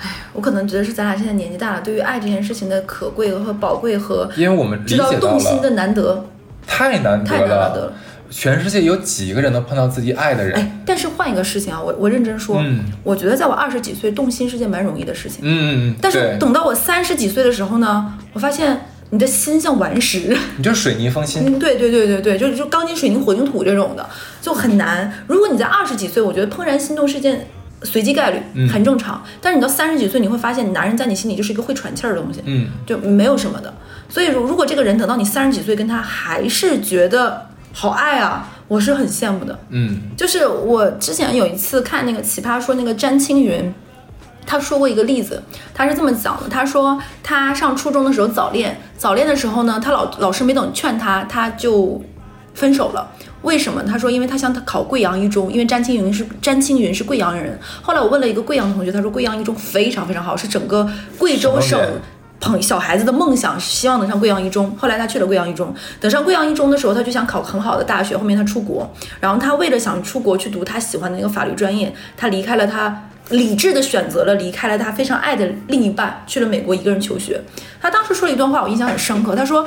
[0.01, 6.25] 哎，我可能觉得是咱俩现在年纪大了，对于爱这件事情的可贵和宝贵和，因为我们知道动心的难得，
[6.67, 7.93] 太难得了，
[8.31, 10.59] 全世界有几个人能碰到自己爱的人？
[10.59, 18.81] 哎，但是换一个事情啊，我我认真说，嗯，我觉得在我二十几岁动心是件蛮容易的事情，嗯嗯嗯，但是等到我三十几岁的时候呢，我发现。
[19.11, 21.43] 你的心像顽石， 你就水泥封心。
[21.45, 24.09] 嗯，对对对对对，就就钢筋水泥混凝土这种的
[24.41, 25.13] 就很难。
[25.27, 27.49] 如果你在二十几岁，我觉得怦然心动是件
[27.83, 29.23] 随机概率，很正常。
[29.41, 33.75] 但是你到三十几岁，你会发现男人在你心里就是一个会喘气儿的东西，嗯，就没有什么的。
[34.09, 39.59] 所以说，如果这个人等到你三十几岁跟他还是觉得好爱啊，我是很羡慕的。
[39.71, 43.73] 嗯，就是我之前有一次看那个奇葩说那个詹青云。
[44.47, 45.41] 他说过一个例子，
[45.73, 51.99] 他是这么讲的：他说他上初中的时候早恋，早恋的时候呢，他老老师没等劝他，他就
[52.53, 53.11] 分手了。
[53.41, 53.83] 为什么？
[53.83, 57.59] 他说，因为他想考贵阳一中，因为詹青云是詹青云是贵阳人。
[57.81, 60.87] 后来我问了一个贵阳的同学，他说贵阳一中非常非常好，是整个
[61.17, 61.81] 贵州省
[62.41, 64.71] 朋小孩子的梦想，希望能上贵阳一中。
[64.77, 68.15] 后来他去了贵阳一中，等上贵阳一中的时候，他就想考很好的大学。
[68.15, 68.87] 后面他出国，
[69.19, 77.41] 然后他为了想出国去读他喜欢的那个法律专业，他离开了他理智的选择了离开了他非常爱的另一半，去了美国一个人求学。
[77.81, 79.35] 他当时说了一段话，我印象很深刻。
[79.35, 79.67] 他说。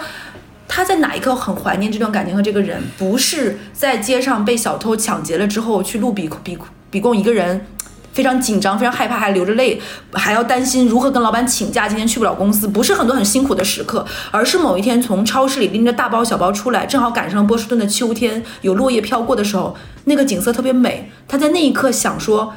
[0.65, 2.81] 他在哪一刻很怀念这段感情和这个人？
[2.97, 6.57] 不是在街上被小偷抢劫了之后去录比比
[6.89, 7.67] 比供一个人，
[8.11, 9.79] 非常紧张、非常害怕，还流着泪，
[10.13, 12.67] 还要担心如何跟老板请假，今天去不了公司。
[12.67, 21.11] 不是很多很辛苦的时刻，而是某一天从超市里拎着大包小包出来，正好赶上波士顿的秋天，有落叶飘过的时候，那个景色特别美。
[21.27, 22.51] 他在那一刻想说：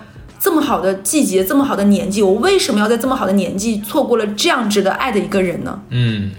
[0.47, 5.81] 这么好的季节，这么好的年纪，我为什么要在这么好的年纪错过了这样值得爱的一个人呢？
[5.91, 6.31] 嗯。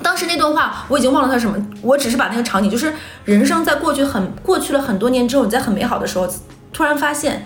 [0.00, 2.92] 当时那段话我已经忘了他什么，我只是把那个场景，就是
[3.24, 6.32] 人生在过去很过去了很多年之后，你在很美好的时候，
[6.72, 7.44] 突然发现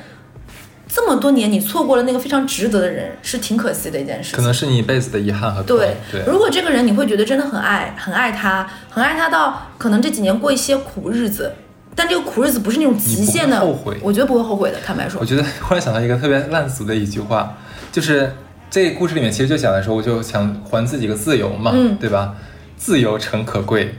[0.87, 4.37] 这么多年你错过了那个非常值得的人，是挺可惜的一件事。
[4.37, 6.23] 可能是你一辈子的遗憾和对对。
[6.27, 11.55] 如果这个人你会觉得真的很爱，很爱他，很爱他到可能这几年过一些苦日子，
[12.01, 14.79] 但这个苦日子不是那种极限的后悔，我觉得不会后悔的。
[14.83, 17.59] 坦白说，我觉得忽然想到一个特别烂俗的一句话，
[17.93, 18.35] 就是
[18.71, 22.33] 这故事里面其实就讲的时候，我就想还自己个自由嘛，对吧？
[22.79, 23.97] 自由诚可贵，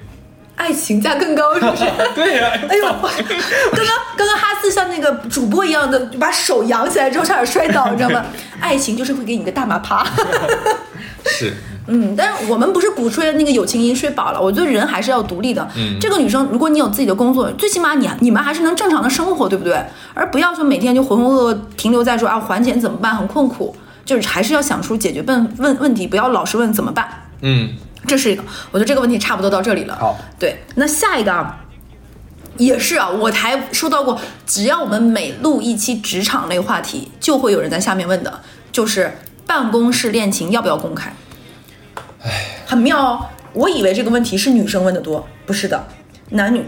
[0.56, 1.84] 爱情价更高，是不是？
[2.16, 2.50] 对呀。
[2.68, 8.26] 哎呦，刚刚刚刚哈斯像那个主播一样的，把手扬起来之后差点摔倒，你知道吗？
[8.60, 10.04] 爱情就是会给你个大马趴。
[11.26, 11.54] 是。
[11.88, 15.68] 嗯，但是我们不是鼓吹那个有情音睡饱了，我觉得人还是要独立的。
[15.76, 15.98] 嗯。
[16.00, 19.84] 这个女生，如果你有自己的工作，最起码你你们还是能正常的生活，对不对？
[20.14, 27.08] 而不要说每天就浑浑噩噩停留在说啊还钱怎么办，很困苦，就是还是要想出解决问问问题，不要老是问怎么办。
[27.42, 27.70] 嗯。
[28.08, 29.96] 这是一个，我觉得这个问题差不多到这里了。
[30.00, 31.56] 好，对，那下一个啊，
[32.58, 38.40] 也是啊，我才收到过，只要我们每录一期职场类话题，就会有人在下面问的，
[38.72, 41.14] 就是办公室恋情要不要公开？
[42.24, 42.30] 哎，
[42.66, 45.84] 很妙哦，我以为这个问题是女生问的多，不是的，
[46.30, 46.64] 男女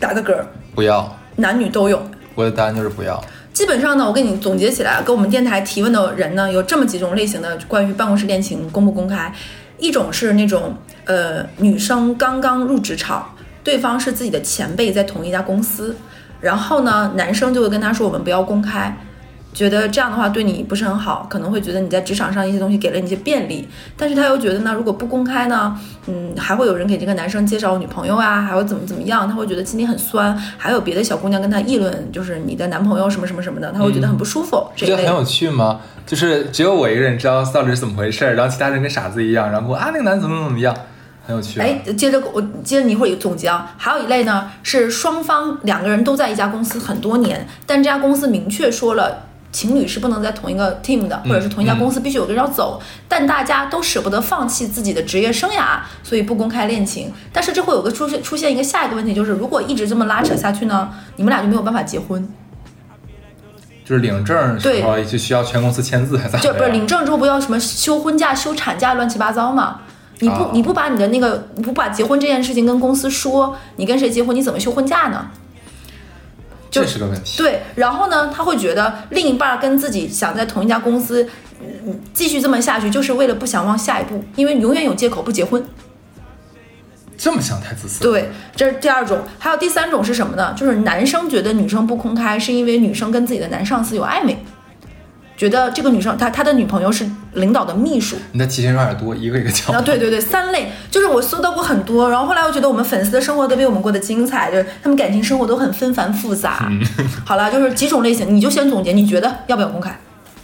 [0.00, 0.42] 打个嗝，
[0.74, 2.02] 不要，男女都有。
[2.34, 3.22] 我的答案就是不要。
[3.52, 9.32] 基本上呢，我给你总结起来，跟我们电台提问的人呢，有这么几种类型的关于办公室恋情公不公开。
[9.78, 10.74] 一种是那种，
[11.04, 15.96] 呃，女生刚刚入职场，对方是自己的前辈，在同一家公司，
[16.40, 18.96] 然后呢，男生就会跟他说，我们不要公开，
[19.54, 34.64] 觉得这样的话对你不是很好，可能会觉得你在职场上一些东西给了你一些便利，但是他又觉得呢，如果不公开呢，嗯，还会有人给这个男生介绍女朋友啊，还会怎么怎么样，他会觉得心里很酸，还有别的小姑娘跟他议论，就是你的男朋友什么什么什么的，他会觉得很不舒服。
[34.76, 35.80] 觉得很有趣吗？
[36.06, 40.74] 就是只有我一个人知道到底是怎么回事，然后其他人跟傻子一样，然后啊那个男的怎么怎么样，
[41.26, 41.60] 很有趣。
[41.60, 43.74] 哎，接着我接着你一会儿总结啊。
[43.76, 49.27] 还有一类呢，是双方两个人都在一家公司很多年，但这家公司明确说了
[49.58, 57.12] 情侣是不能在同一个 team 的，或者是同一家公司必须有个人要走，但大家都舍不得放弃自己的职业生涯，所以不公开恋情。
[57.32, 62.24] 但是这会有个出现出现一个下一个问题，就是如果一直这么拉扯下去呢，你们俩就没有办法结婚。
[63.84, 66.38] 就是领证时候就需要全公司签字，还咋？
[66.38, 69.80] 就不是领证之后不要什么休婚假、休产假，乱七八糟嘛？
[70.20, 75.26] 你不你不把你的那个不把结婚这件事情跟公司说，你跟谁结婚，你怎么休婚假呢？
[76.70, 77.38] 这是个问题。
[77.38, 81.28] 对，然后呢，他会觉得另一半跟自己想在同一家公司，
[81.60, 85.64] 嗯，继续这么下去，就是为了不想往下一步，因为永远有借口不结婚。
[87.16, 88.00] 这么想太自私。
[88.00, 90.54] 对，这是第二种，还有第三种是什么呢？
[90.56, 94.38] 就是男生觉得女生不公开，是因为女生跟自己的男上司有暧昧，
[95.38, 98.16] 觉得这个女生她她的女朋友是领导的秘书。
[98.32, 99.74] 你的提醒有点多，一个一个讲。
[99.74, 106.68] 啊，对对对，三类，就是我搜到过很多，然后后来我觉得我们粉丝的生活都比我们过得精彩，就是他们感情生活都很纷繁复杂。
[107.24, 109.96] 好了，就是几种类型，你就先总结，你觉得要不要公开？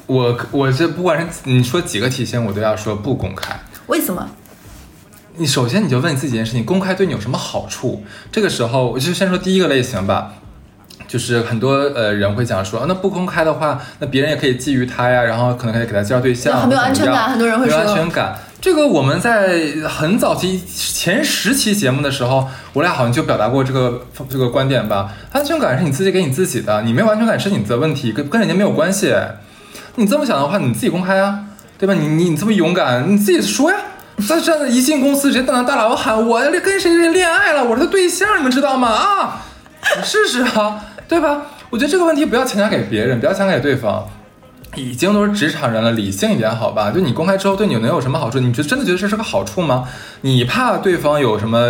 [0.06, 3.58] 我我这不管是你说几个体型，我都要说不公开。
[3.88, 4.28] 为什么？
[5.36, 8.04] 你首先你就问你自己一件事情：公开对你有什么好处？
[8.30, 10.34] 这个时候，我就先说第一个类型吧，
[11.14, 17.30] 就是很多呃人会讲说，那不公开的话，那别人也可以觊觎他呀，然后可能可以给他介绍对象，很没有安全感。
[17.30, 18.36] 很多人会说没有安全感。
[18.60, 25.12] 这个我们在很早期前十期节目的时候，我俩好像就表达过这个这个观点吧。
[25.30, 29.14] 安全感是你自己给你自己的，你没有安全感是你的问题，跟跟人家没有关系。
[29.94, 31.44] 你这么想的话，你自己公开啊，
[31.78, 31.94] 对吧？
[31.94, 33.76] 你你你这么勇敢，你自己说呀。
[34.28, 37.62] 在这样一进公司，直接瞪着大喇叭喊：“我跟谁谁恋爱了？
[37.62, 38.88] 我是他对象，你们知道吗？
[38.88, 39.42] 啊，
[39.96, 41.42] 你试试啊，对吧？
[41.70, 44.06] 我觉得这个问题不要强加给别人，不要强加给对方。
[44.76, 46.90] 已经都是职场人了，理性一点好吧？
[46.90, 48.40] 就你公开之后，对你能有什么好处？
[48.40, 49.88] 你觉得真的觉得这是个好处吗？
[50.22, 51.60] 你怕对方有什么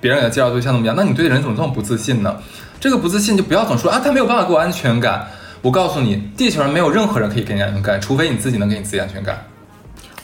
[0.00, 0.94] 别人给他介绍对象怎么样？
[0.96, 2.36] 那你对人怎么这么不自信呢？
[2.78, 5.26] 这个不自信就不要总说啊，他没有办法给我安全感。
[5.60, 9.44] 我告诉你，地球上没有任何人可以给你安全感，除非你自己能给你自己安全感。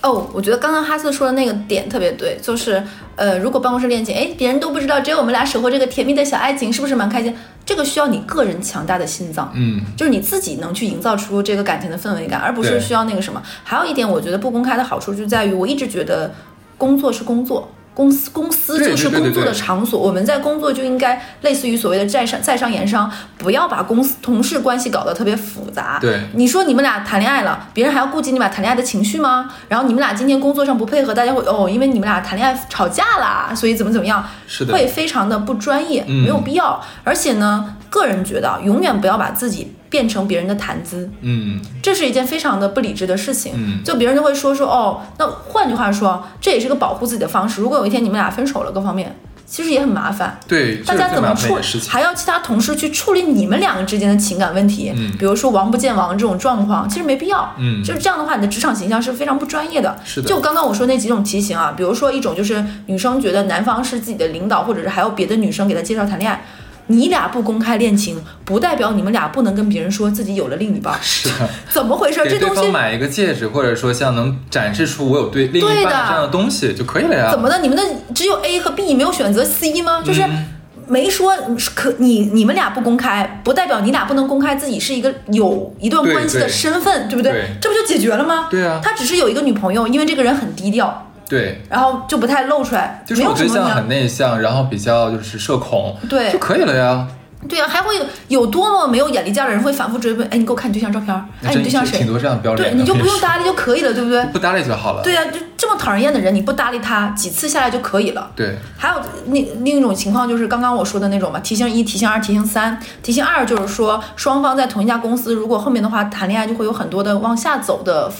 [0.08, 2.82] 哦，我觉得刚刚哈斯说的那个点特别对，就是
[3.16, 7.34] 呃，如果办公室恋情，哎，别人都不知道，只有我们俩守候这个甜蜜的小爱情，是不是蛮开心？
[7.66, 13.42] 这个需要你个人强大的心脏，嗯，就是你自己能去营造出这个感情的氛围感，而不是需要那个什么。
[13.62, 16.32] 还有一点，我觉得不公开的好处就在于，我一直觉得
[16.78, 17.70] 工作是工作。
[17.98, 25.98] 公司公司就是工作的对对对场所，我们在工作就应该类似于所谓的在商在商言商，不要把公司同事关系搞得特别复杂。
[26.00, 29.50] 对你说你们俩谈恋爱了，别人还要顾及你们俩谈恋爱的情绪吗？
[29.66, 36.80] 然后你们俩今天工作上不配合，大家会哦，因为你们俩谈恋爱吵架啦，所以怎么怎么样，是的会非常的不专业，嗯没有必要。
[37.02, 43.52] 而且呢，个人觉得啊永远不要把自己变成别人的谈资，嗯，这是一件非常的不理智的事情。
[43.56, 47.60] 嗯就别人就会说说哦，那换句话说，这也是个保护自己的方式。
[47.60, 50.38] 如果有一天你们俩分手了，各方面其实也很麻烦。
[50.46, 51.58] 对，大家怎么处。
[51.88, 57.50] 还要其他同事去处理你们两个之间的情感问题，嗯比如说王不见王这种状况，其实没必要。
[57.56, 59.98] 嗯就是这样的话，你的职场形象是非常不专业的。
[60.04, 66.44] 是的就刚刚我说那几种题型啊，比如说一种就是女生觉得男方是自己的领导，或者是还有别的女生给她介绍谈恋爱。
[66.88, 70.94] 你俩不公开恋情，不代表你们俩不能跟别人说自己有了另一半。
[71.00, 72.22] 是的， 怎么回事？
[72.24, 77.30] 给对这东西方买一个戒指，或者说像能展示出我有对另一半这样的东西就可以了呀。
[77.30, 77.60] 怎么的？
[77.60, 77.82] 你们的
[78.14, 80.02] 只有 A 和 B，没有选择 C 吗？
[80.04, 80.46] 就是嗯
[80.90, 81.36] 没说
[81.74, 87.30] 可你你们俩不公开，不代表你俩不能公开自己是一个有一段关系的身份，对不对？
[87.30, 88.48] 对这不就解决了吗？
[88.50, 93.86] 对啊他只是有一个女朋友，因为这个人很低调，对，然后就不太露出来，就是没我对象很。
[93.88, 97.06] 内向，然后比较就是社恐，对就可以了呀。
[97.48, 102.06] 对啊，还会有有多么没有眼力见儿的人会反复追问，哎，你给我看你对象照片儿，哎，你对象谁挺？
[102.08, 104.24] 多这样的标对，你就 不用搭理就可以了，对不对？
[104.32, 105.02] 不搭理就好了。
[105.04, 108.28] 对啊，就这么讨人厌的人，你不搭理他几次下来就可以了。
[108.34, 108.94] 对还有
[109.26, 112.76] 另另一种情况就是刚刚我说的那种嘛，题型一、题型二、题型三。
[113.04, 118.10] 题型二就是说双方在同一家公司，如果后面的话谈恋爱就会有很多的往下走的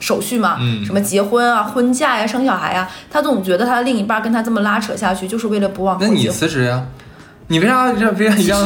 [0.00, 6.28] 手续嘛，嗯什么结婚啊、婚嫁呀、生小孩呀，他总觉得他的另一半跟他这么拉扯下去，就是为了不往后那你。
[6.28, 6.84] 辞职呀？
[7.48, 8.14] 你为啥要让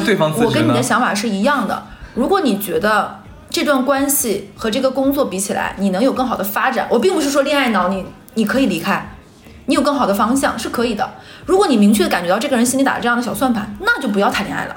[0.05, 0.83] 对方辞职呢我跟你的？
[0.83, 1.83] 想法是一样的。
[2.15, 9.15] 如果你觉得这段关系和这个工作比起来，你能有更好的发展，我并不是说恋爱脑，你你可以离开，
[9.67, 11.09] 你有更好的方向是可以的。
[11.47, 14.77] 如果你明确地感觉到这个人心里打着这样的小算盘，那就不要谈恋爱了。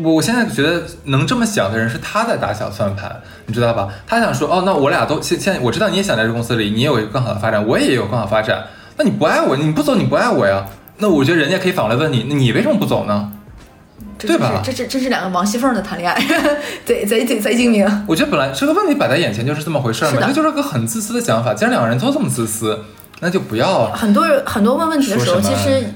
[0.00, 3.88] 我我现在觉得能这么想的人是他在打小算盘，你知道吧？
[4.06, 8.64] 他想说，哦，那我俩都现现在我知道你也想在这公司里，你也有一个更好的发展，我也有更好的发展。
[8.96, 10.64] 那你不爱我，你不走，你不爱我呀？
[10.98, 13.32] 那我觉得人家可以反过来问你，那你为什么不走呢？
[14.18, 16.22] 对吧这是这是这是两个王熙凤的谈恋爱，
[16.86, 18.04] 贼贼贼贼精明。
[18.06, 21.52] 我觉得本来这个问题摆在眼前就是这么回事儿嘛，这就是个很自私的想法。
[21.52, 22.84] 既然两个人都这么自私，
[23.18, 25.92] 那就不要很多人很多问问题的时候，其实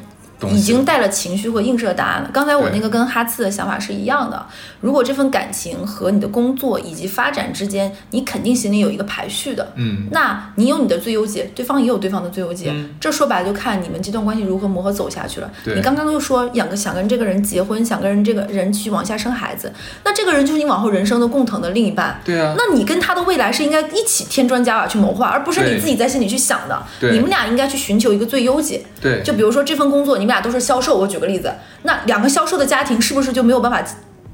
[0.50, 2.30] 已经带了情绪和映射答案了。
[2.32, 4.46] 刚才我那个跟哈次的想法是一样的。
[4.80, 9.72] 如果这份感情和你的工作以及发展之间，你肯定心里有一个排序的。
[9.76, 15.50] 嗯，那你有你的最优解，对方也有对方的最优解，嗯这说白了就看你们这段关系如何磨合走下去了。
[15.64, 19.72] 你刚刚又说想跟想跟这个人结婚，想跟人这个人去往下生孩子，
[20.04, 22.20] 那这个人就是你往后人生的共同的另一半。
[22.24, 26.82] 对啊，那你跟他的未来是应该一起添砖加瓦去谋划，而不是你自己在心里去想的。
[27.00, 28.84] 对你们俩应该去寻求一个最优解。
[29.00, 33.82] 对，就比如说这份工作，你们俩都是销售，我举个例子，那两个销售的家庭是不是就没有办法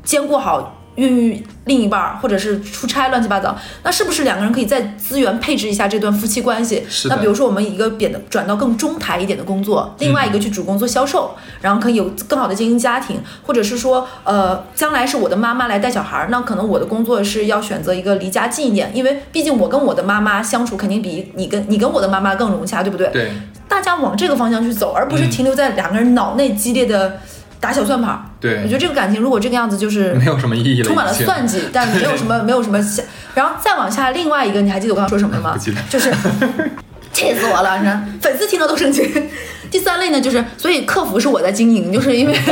[0.02, 3.57] 兼顾好孕育另一半儿，或者是出差乱七八糟？
[3.83, 6.83] 那是不是两个人可以再资源配置一下这段夫妻关系？
[6.88, 23.09] 是那比如说我们一个贬的转到更中台一点的工作，另外一个去主攻做销售，然后可以有更好的经营家庭，或者是说，呃，将来是我的妈妈来带小孩儿，那可能我的工作是要选择一个离家近一点，因为毕竟我跟我的妈妈相处肯定比你跟你跟我的妈妈更融洽，对不对？
[23.09, 23.33] 对，
[23.68, 27.18] 大家往这个方向去走，而不是嗯停留在两个人脑内激烈的
[27.62, 28.20] 打小算盘儿。
[28.40, 33.05] 对我觉得这个感情如果这个样子，就是没有什么意义了，充满了算计，但没有什么没有什么想。
[33.35, 35.81] 然后再往下，另外一个你还记得我刚刚说什么吗 不记得？
[35.88, 36.12] 就是
[37.12, 37.79] 气死我了！
[37.79, 39.09] 你看粉丝听了都生气。
[39.70, 42.35] 第三类呢，就是所以客服是我在经营，就是因为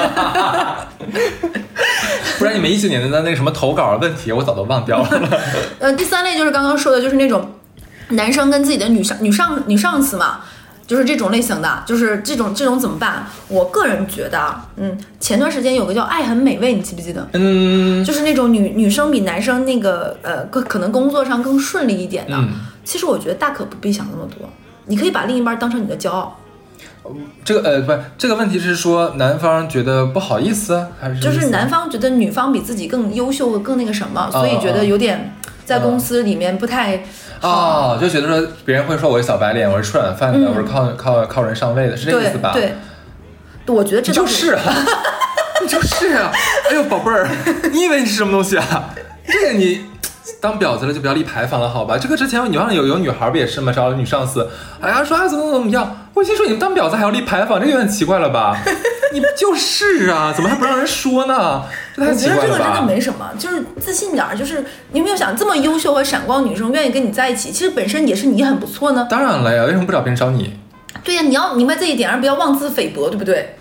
[2.38, 5.40] 不然你们一九年的那个什么投稿问题，我早都忘掉了。
[5.80, 7.50] 呃，第三类就是刚刚说的，就是那种
[8.10, 10.40] 男生跟自己的女上女上女上司嘛，
[10.90, 13.24] 就是这种类型的，就是这种这种怎么办？
[13.46, 17.24] 我个人觉得啊，嗯，前段时间有个叫《爱很美味》，你记不记得？
[17.34, 22.34] 嗯就是那种女女生比男生那个呃，可可能工作上更顺利一点的。
[22.34, 22.48] 嗯，
[22.84, 24.48] 其实我觉得大可不必想那么多，
[24.86, 26.36] 你可以把另一半当成你的骄傲，
[27.44, 35.36] 这个呃不，这个问题是说男方觉得不好意思，还是就是男方觉得女方比自己更优秀、更那个什么，所以觉得有点
[35.70, 37.00] 在公司里面不太
[37.38, 37.94] 好。
[37.94, 42.50] 哦，就觉得说别人会说我是小白脸，我是吃软饭的，嗯我是靠靠靠人上位的，是这意思吧？
[42.52, 42.74] 对，
[43.68, 44.62] 我觉得这倒就是啊，
[45.62, 46.32] 你就是啊！
[46.68, 47.28] 哎呦，宝贝儿，
[47.70, 48.90] 你以为你是什么东西啊？
[49.24, 49.84] 这个你
[50.40, 51.96] 当婊子了就不要立牌坊了，好吧？
[51.96, 53.72] 这个之前你忘了有有女孩不也是吗？
[53.72, 54.50] 找了女上司，
[54.80, 55.99] 哎呀说啊怎么怎么样？
[56.12, 58.56] 我心说你们当婊子还要立牌坊，这有点奇怪了吧？
[59.12, 61.62] 你就是啊，怎么还不让人说呢？
[61.96, 62.82] 这太我奇怪了觉得这个真的？
[62.82, 64.36] 没什么，就是自信点儿。
[64.36, 69.06] 就是你有没有想，这么优秀和闪光女生愿意跟你在一起，其实本身也是你很不错呢。
[69.10, 70.58] 当然了呀，为什么不找别人找你？
[71.02, 73.56] 对呀、你要明白这一点，而不要妄自菲薄，对不对？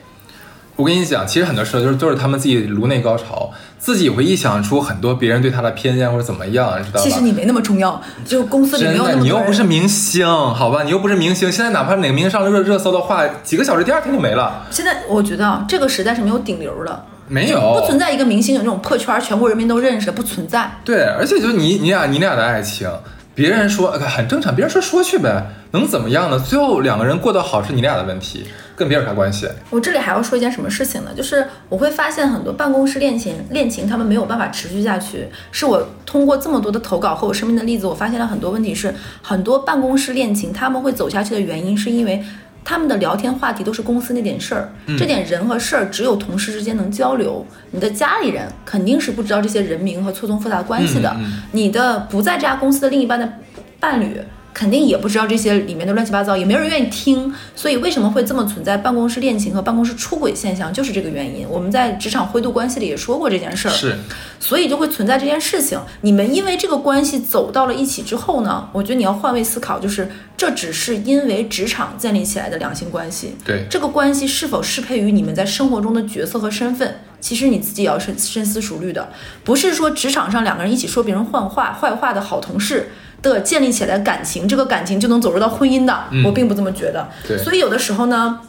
[0.79, 7.03] 我跟你讲，其实很多时候就是就是他们自己颅内高潮，自己会臆想出很多别人对他的偏见或者怎么样，知道吧？
[7.03, 10.83] 其实你没那么重要，就公司里没，有那么你又不是明星，好吧？
[10.83, 14.65] 你又不是明星，现在哪怕哪个明星上了热热搜的话，几个小时第二天就没了。
[14.71, 20.71] 现在我觉得啊，这个时代是没有顶流的，没有，不存在一个明星有那种破圈，全国人民都认识，不存在。
[20.85, 22.89] 对，而且就你你俩你俩的爱情，
[23.35, 26.39] 别人说呃很正常，别人说说去呗，能怎么样呢？
[26.39, 28.45] 最后两个人过得好是你俩的问题，
[28.79, 29.45] 跟别人有啥关系？
[29.69, 31.11] 我这里还要说一件什么事情呢？
[31.13, 35.27] 就是我会发现很多办公室恋情，恋情他们没有办法持续下去。
[35.51, 42.23] 是我通过这么多的投稿和我身边的例子，我发现了很多问题是，很多办公室恋情他们会走下去的原因，是因为
[42.63, 47.45] 他们的聊天话题都是公司那点事儿，这点人和事儿只有同事之间能交流。
[47.71, 53.29] 你的家里人肯定是不知道这些人名和错综复杂关系的，嗯嗯你的不在这家公司的另一半的
[53.77, 54.21] 伴侣。
[54.53, 57.33] 肯定也不知道这些里面的乱七八糟，也没有人愿意听。
[57.55, 61.47] 所以为什么会这么存在办公室恋情和办公室出轨现象，就是这个原因。
[61.47, 63.71] 我们在职场灰度关系里也说过这件事儿。
[63.71, 63.95] 是，
[64.39, 65.79] 所以就会存在这件事情。
[66.01, 79.09] 你们因为这个关系走到了一起之后呢，我觉得你要换位思考，就是这只是因为职场建立起来的两性关系，对，这个关系是否适配于你们在生活中的角色和身份，其实你自己也要深深思熟虑的。
[79.43, 82.91] 不是说职场上两个人一起说别人坏话、坏话的好同事。
[83.21, 87.07] 的建立起来的感情，这个感情就能走入到婚姻的，我并不这么觉得。
[87.43, 88.39] 所以有的时候呢，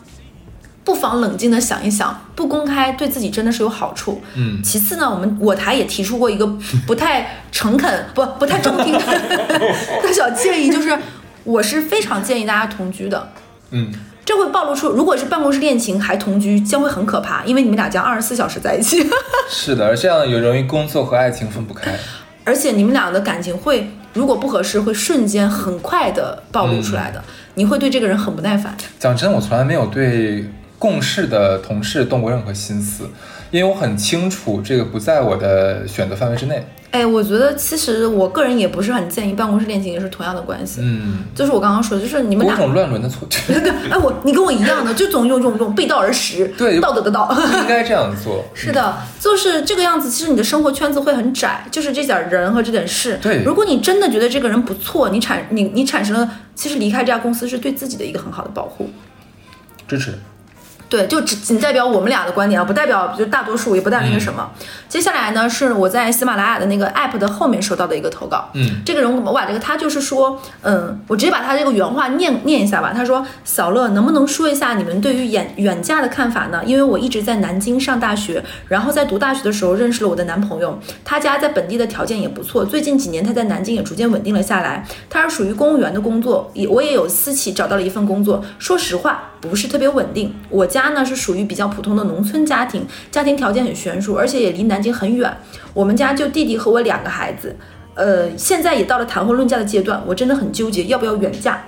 [0.84, 4.20] 不妨冷静的想一想，不公开对自己真的是有好处。
[4.34, 6.46] 嗯，其次呢，我们我台也提出过一个
[6.86, 8.98] 不太诚恳、 不不太中听的
[10.02, 10.96] 的小建议，就是
[11.44, 13.30] 我是非常建议大家同居的。
[13.72, 13.90] 嗯，
[14.24, 19.04] 这会暴露出，如果是办公室恋情还同居，将会很可怕，因为你们俩将二十四小时在一起，
[19.50, 21.92] 是的，这样也容易工作和爱情分不开。
[22.44, 27.22] 而且你们俩的感情会，如果不合适，会瞬间很快的暴露出来的，
[27.54, 28.76] 你会对这个人很不耐烦。
[28.98, 30.44] 讲真，我从来没有对
[30.78, 33.08] 共事的同事动过任何心思，
[33.50, 36.64] 因为我很清楚这个不在我的选择范围之内。
[36.92, 42.56] 哎，我觉得其实我个人也不是很建议办公室恋情也是同样的关系，嗯，就是我刚刚说的，就是你们俩。
[42.56, 43.54] 多种乱伦的错觉，
[43.88, 47.26] 哎，我你跟我一样的，就总有这种这种背道而驰，对道德的道。
[47.26, 48.44] 不应该这样做。
[48.54, 50.10] 是的，就是这个样子。
[50.10, 53.16] 其实你的生活圈子会很窄，就是这点人和这点事。
[53.22, 58.90] 对如果你真的觉得这个人不错，你产你你产生了，其实离开这家公司是对自己的一个很好的保护。
[59.86, 60.18] 支持。
[60.90, 64.50] 对，就只仅代表我们俩的观点啊，不代表就大多数，也不代表那个什么。
[64.88, 68.50] 接下来呢，是我在喜马拉雅的那个 app 的后面收到的一个投稿。
[68.54, 72.92] 嗯，这个人我把这个他就是说，嗯，我直接把他这个原话念念一下吧。
[72.92, 76.60] 他说：“小乐，能不能说一下你们对于远远嫁的看法呢？
[76.66, 84.84] 因为我一直在南京上大学，然后在读大学的时候认识了我的男朋友，他家在本地的条件也不错，最近几年他在南京也逐渐稳定了下来。
[85.08, 90.34] 他是属于公务员的工作，也我也有私企找到了一份工作，说实话不是特别稳定。
[90.48, 95.36] 我家呢是属于比较普通的农村家庭，家庭条件很悬殊，而且也离南京很远。
[95.74, 97.54] 我们家就弟弟和我两个孩子。”
[97.94, 101.62] 呃，现在也到了谈婚论嫁的阶段，我真的很纠结要不要远嫁。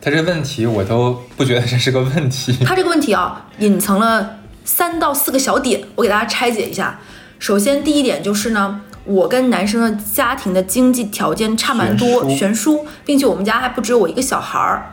[0.00, 2.56] 他这问题我都不觉得这是个问题。
[2.64, 6.98] 他这个问题啊，隐藏了三到四个小点，我给大家拆解一下。
[7.38, 14.90] 首先，第一点就是呢，我跟男生的家庭的经济条件差蛮多，悬殊悬殊，并且我们家还不只有我一个小孩儿。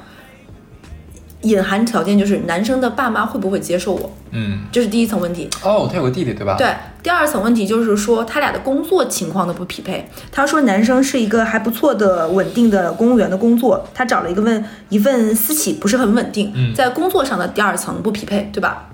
[1.46, 5.50] 隐含条件就是男生的爸妈会不会接受我，嗯，这是第一层问题。
[5.64, 6.68] 哦，他有个弟弟对吧？，对，
[7.02, 10.10] 第二层问题就是说他俩的工作情况的不匹配。
[10.32, 18.90] 他说男生是一个还不错的稳定的公务员的工作，他找了一个问一份私企不是很稳定，嗯在工作上的第二层不匹配，对吧？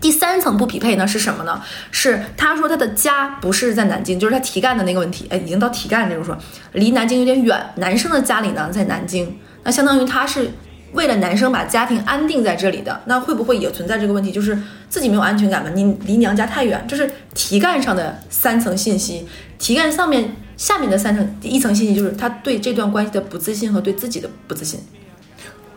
[0.00, 1.62] 第三层不匹配呢是什么呢？
[1.92, 6.36] 是他说他的家不是在南京，就是他题干的那个问题，哎，已经到题干这种说，
[6.72, 7.56] 离南京有点远。
[7.76, 10.50] 男生的家里呢在南京，那相当于他是
[10.92, 14.56] 为了男生把家庭安定在这里的，那会不会也存在这个问题，就是
[14.88, 15.70] 自己没有安全感嘛？
[15.74, 19.26] 你离娘家太远，这是题干上的三层信息，
[19.58, 24.80] 题干上面下面的三层，第一层信息就是他对这段关系的不自信和对自己的不自信。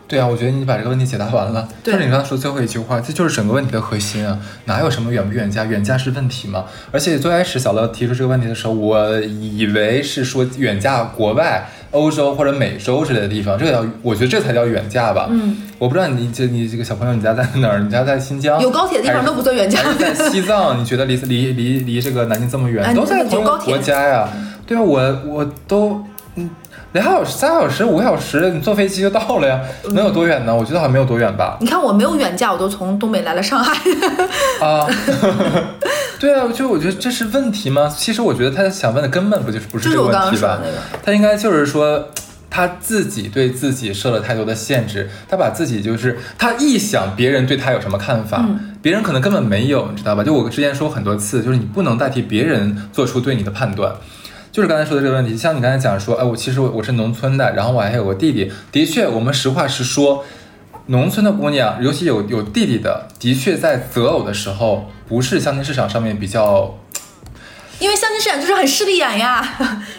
[0.08, 1.68] 对啊，我觉得你把这个问题解答完了。
[1.82, 4.38] 对就是你刚才说最后一句话，这就是整个问题的核心啊！
[4.66, 5.64] 哪有什么远不远嫁？
[5.64, 6.64] 远嫁是问题吗？
[6.92, 15.26] 而且最开始小乐提出这个问题的时候，我以为是说远嫁国外、欧洲或者美洲之类的地方，这个叫我觉得这才叫远嫁吧。
[15.28, 17.80] 嗯，我不知道你这你这个小朋友你家在哪儿？
[17.80, 18.60] 你家在新疆？
[18.62, 20.80] 有高铁的地方都不算远嫁在西藏？
[20.80, 22.84] 你觉得离离离离这个南京这么远？
[22.84, 24.28] 哎都在同一个国家呀。
[24.64, 26.04] 对啊，我我都
[27.00, 27.02] 嗯。
[27.02, 29.60] 俩小时、三小时、五个小时，你坐飞机就到了呀，
[29.92, 30.54] 能有多远呢？
[30.54, 31.56] 我觉得好像没有多远吧。
[31.60, 33.74] 你看我没有远嫁，我都从东北来了上海。
[34.60, 34.86] 啊，
[36.18, 37.92] 对啊，就我觉得这是问题吗？
[37.96, 40.60] 其实我觉得他想问的根本不就是不是这个问题吧刚说的？
[40.64, 40.78] 那个。
[41.04, 42.08] 他应该就是说。
[42.48, 50.24] 他自己对自己设了太多的限制，他把自己就是他臆想别人对他有什么看法，嗯别人可能根本没有，你知道吧？
[50.24, 53.92] 就我之前说很多次，就是你不能代替别人做出对你的判断。
[54.56, 58.50] 就是刚才说的这个问题，像你刚才讲说，哎，我其实我我是农村的，然后我还有个弟弟。
[58.72, 60.24] 的确，我们实话实说，
[60.86, 66.74] 农村的姑娘，尤其有有弟弟的，的确在择偶的时候，不是相亲市场上面比较，
[67.80, 69.46] 因为相亲市场就是很势利眼呀，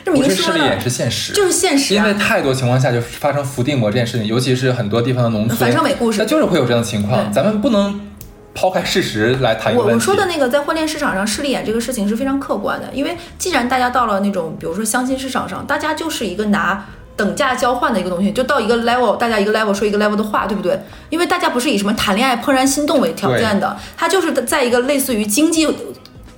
[0.04, 1.34] 这明说不是势利眼，是现实。
[1.34, 1.98] 就是现实、啊。
[1.98, 7.32] 因为太多情况下就发生伏地魔这件事情，尤其是很多地方的农村，反社美故事那就是会有这样的情况。
[7.32, 8.02] 咱们不能
[8.58, 9.94] 抛开事实来谈一个问题。
[9.94, 16.84] 我我说的那个在婚恋市场上势利眼这个事情是非常客观的，因为既然大家到了那种比如说相亲市场上，大家就是一个拿。
[17.18, 20.80] 等价交换的一个东西，就到一个 level，大家一个 level 说一个 level 的话，对不对？
[21.10, 25.68] 因为大家不是以什么谈恋爱怦然心动为条件的，它就是在一个类似于经济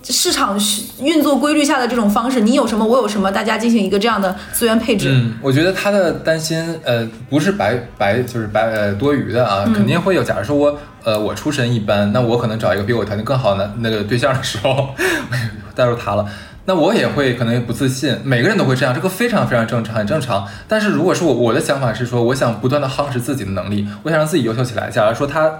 [0.04, 0.60] 市场
[1.02, 5.10] 运作规律下的这种方式，你有什么我有什么，大家进行一个这样的资源配置。
[5.12, 10.24] 嗯，我觉得他的担心，呃，不是白白就是白呃多余的啊，嗯肯定会有。
[10.24, 14.89] 假如说我呃我出身一般，那我可能找一个比我条件更好的那个对象的时候，
[15.76, 16.26] 带入他了。
[16.66, 20.47] 那我也会可能也不自信，每个人都会这样，这个非常非常正常，很正常。
[20.68, 24.88] 但是如果说我我的想法是说，我想不断的夯实自己的能力，我想让自己优秀起来。
[24.89, 25.52] 假如说他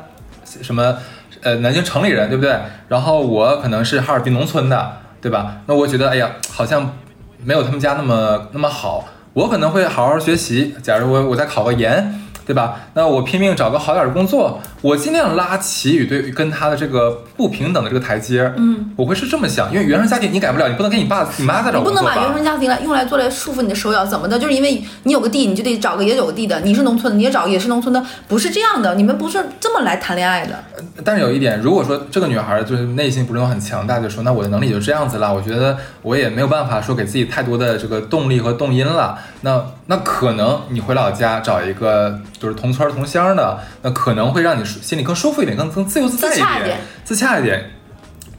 [0.62, 0.98] 什么
[1.42, 2.56] 呃南京城里人，对不对？
[2.88, 5.58] 然后我可能是哈尔滨农村的，对吧？
[5.66, 6.98] 那我觉得哎呀，好像
[7.44, 10.76] 没有他们家那么那么好，我可能会好好学习。
[10.82, 12.26] 假如我我再考个研。
[12.50, 12.80] 对吧？
[12.96, 18.52] 那我拼命找个好点的工作，我尽量拉齐与对跟他的这个不平等的这个台阶。
[18.58, 22.16] 嗯，我会是这么想，因为原生家庭你改不了，你不能给你爸你妈再找你不工作吧？
[22.16, 24.40] 能把原生家庭来用来做来束缚你的手脚，怎么的？
[24.40, 26.60] 就是因为你有个地，你就得找个也有个地的。
[26.62, 28.96] 你是农村的，你也找个也是农村的，不是这样的。
[28.96, 30.64] 你们不是这么来谈恋爱的。
[31.04, 39.18] 但是有一点，如果说这个女孩就是内心不是那种很强大，就说那我的能力就这样子了，我觉得我也没有办法说给自己太多的这个动力和动因了。
[39.42, 47.72] 那那可能你回老家找一个就是同村同乡的，那可能会让你心里更舒服一点，更更自由自在一点自洽一点，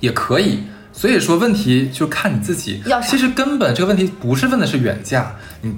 [0.01, 0.65] 也可以。
[0.93, 5.75] 所以说问题就看你自己其实根本这个问题不是问的是远嫁，你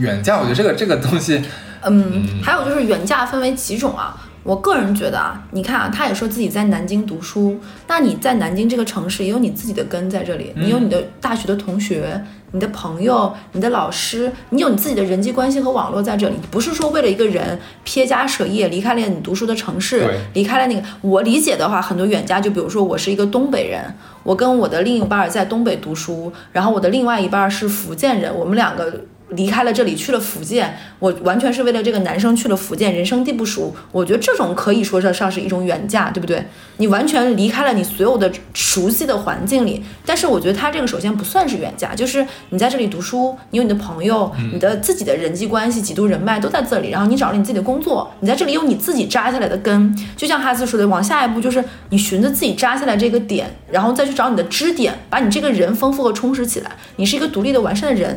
[0.00, 1.40] 远嫁，我觉得这个这个东西，
[1.84, 4.25] 嗯，还有就是远嫁分为几种啊？
[4.46, 20.86] 我个人觉得啊，你看啊，他也说自己在南京读书，那你在南京这个城市也有你自己的根在这里，嗯你有你的大学的同学、你的朋友、你的老师，你有你自己的人际关系和网络在这里，不是说为了一个人撇家舍业离开了你读书的城市，离开了那个。
[21.00, 23.82] 我理解的话，很多远嫁，就比如说我是一个东北人，
[24.22, 29.00] 我跟我的另一半儿在东北读书，然后我的另外一半儿是福建人，我们两个。
[29.30, 33.74] 离开了这里去了福建，我完全是为了这个男生去了福建，人生地不熟。
[33.90, 36.46] 我觉得这种可以说得上是一种远嫁，对不对？
[36.76, 39.82] 你完全离开了你所有的熟悉的环境里。
[40.04, 49.92] 但是我觉得他这个首先不算是远嫁，就是你在这里读书，你有你的朋友，你的自己的人际关系、几度人脉都在这里，然后你找了你自己的工作，你在这里有你自己扎下来的根。
[50.16, 56.70] 就像哈斯说的，往下一步就是你循着自己扎下来这个点，然后再去找你的支点，把你这个人丰富和充实起来。
[56.96, 58.16] 你是一个独立的、完善的人。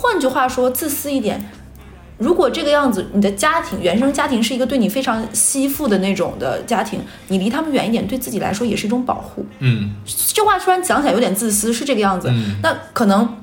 [0.00, 1.50] 换句话说，自私一点，
[2.16, 9.44] 如果这个样子，你的家庭原生家庭是一个对你非常吸附的那种的家庭，你离他们远一点，对自己来说也是一种保护。
[9.58, 9.90] 嗯
[10.32, 12.28] 这话突然讲起来有点自私，是这个样子。
[12.30, 13.36] 嗯那可能。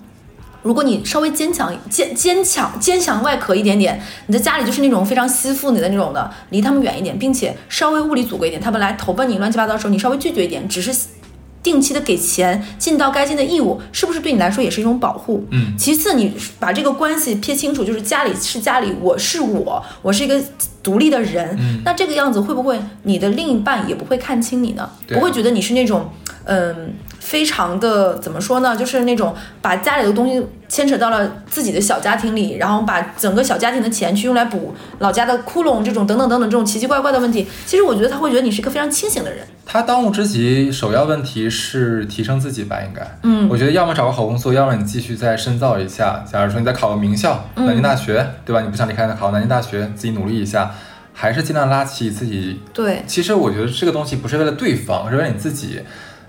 [0.63, 10.91] 如果你稍微坚强、坚坚强、坚强外壳一点点，你的家里就是那种非常吸附你的那种的，离他们远一点，并且稍微物理阻隔一点，他们来投奔你乱七八糟的时候，你稍微拒绝一点，只是
[11.67, 15.45] 定期的给钱，尽到该尽的义务，是不是对你来说也是一种保护？
[15.51, 20.41] 嗯其次，你把这个关系撇清楚，就是家里是家里，我是我，我是一个
[20.81, 21.57] 独立的人。
[21.59, 24.83] 嗯那这个样子会不会你的另一半也不会看清你呢？
[24.83, 26.09] 啊不会觉得你是那种，
[26.45, 26.93] 嗯，
[27.27, 28.73] 非常的怎么说呢？
[28.73, 37.45] 就是那种把家里的东西牵扯到了自己的小家庭里，然后把整个小家庭的钱去用来补老家的窟窿，这种等等等等这种奇奇怪怪的问题。
[37.65, 39.45] 其实我觉得他会觉得你是一个非常清醒的人。
[39.65, 43.05] 他当务之急，首要问题是提升自己吧，应该。
[43.23, 46.23] 嗯我觉得要么找个好工作，要么你继续再深造一下。
[46.31, 48.61] 假如说你再考个名校，嗯南京大学，对吧？
[48.61, 50.71] 你不想离开那考南京大学，自己努力一下。
[51.19, 52.61] 还是尽量拉起自己。
[52.71, 55.81] 对，其实我觉得这个东西不是为了对方，是为了你自己。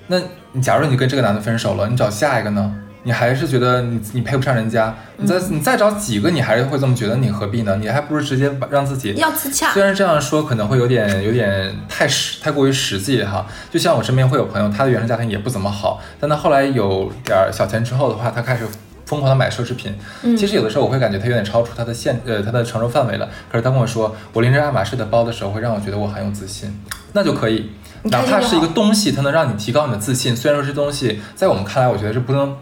[0.08, 0.18] 那
[0.52, 2.74] 你假如你跟这个男的分手了，你找下一个呢？
[3.04, 7.76] 你还是觉得你你配不上人家，你再你再找几个，你还是会这么觉得，你何必呢？
[7.76, 9.72] 你还不如直接把让自己要自洽。
[9.72, 18.66] 虽然这样说可能会有点有点太实太过于实际哈，就像我身边会有朋友，他的原生家庭也不怎么好，但他后来有点小钱之后的话，他开始
[19.06, 19.94] 疯狂的买奢侈品。
[20.24, 23.26] 嗯其实有的时候我会感觉他有点超出他的限呃他的承受范围了。
[23.50, 26.78] 可是他跟我说，我拎着爱马仕的包的时候，会让我觉得我很有自信，
[27.12, 27.70] 那就可以。
[28.04, 30.34] 哪怕是一个东西，它能让你提高你的自信。
[30.36, 32.56] 虽然说这东西在我们看来，我觉得是不能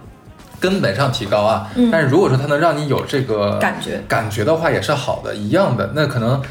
[0.58, 5.90] 根本上提高啊，嗯但是如果说它能让你有这个感觉感觉的话，也是好的，一样的。
[5.94, 6.42] 那可能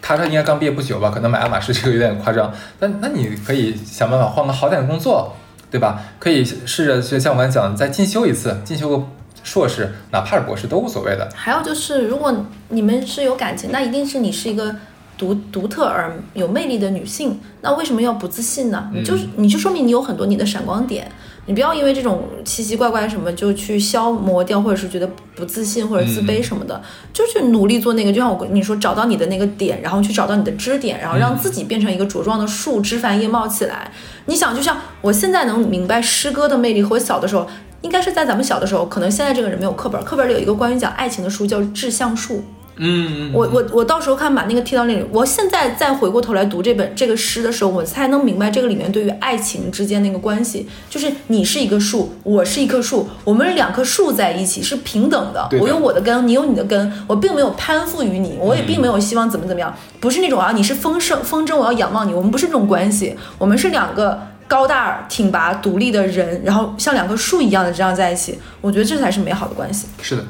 [0.00, 5.36] 他他应该刚毕业不久吧，可能买爱马仕这个有点夸张，但那你可以想办法换个好点的工作，
[5.70, 6.00] 对吧？
[6.18, 9.04] 可以试着就像我刚才讲的，再进修一次，进修个
[9.44, 11.28] 硕士，哪怕是博士都无所谓的。
[11.34, 12.34] 还有就是，如果
[12.70, 14.74] 你们是有感情，那一定是你是一个
[15.20, 17.38] 独独特而有魅力的女性。
[17.60, 18.90] 那为什么要不自信呢？
[18.94, 21.12] 你就是你就说明你有很多你的闪光点。
[21.46, 26.80] 你不要因为这种奇奇怪怪什么就去消磨掉，或者是觉得不自信或者自卑什么的，
[27.12, 28.12] 就去努力做那个。
[28.12, 33.90] 就像我跟你说，找到你的那个点，然后去找到你的支点，然后让自己变成一个茁壮的树，枝繁叶茂起来。
[34.26, 37.46] 你想，就像我现在能明白诗歌的魅力和我小的时候，
[37.80, 42.36] 应该是在咱们小的时候，可能现在这个人没有课本，课本里有一个关于讲爱情的书叫《致橡树》。
[42.82, 45.04] 嗯，我我我到时候看把那个贴到那里。
[45.12, 55.46] 我现在再回过头来读这本这个诗的时候，我才能明白这个里面对于爱情之间那个关系，就是你是一个树，我是一棵树，我们两棵树在一起是平等的。
[55.50, 64.18] 的我有我的根，你有你的根，我并没有攀附于你，我也并没有希望怎么怎么样，不是那种啊，你是风声风筝，我要仰望你，我们不是这种关系，我们是两个。
[64.50, 69.86] 高大挺拔、独立的人，然后像两棵树一样的这样在一起，我觉得这才是美好的关系。
[70.02, 70.24] 是的，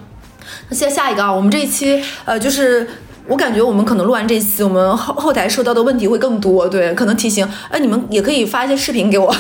[0.69, 2.89] 那现在下一个啊，我们这一期呃，就是
[3.27, 9.35] 我感觉我们可能录完这一期，我们后后台收到的问题会更多，对，可能提醒，哎，你们也可以发一些视频给我，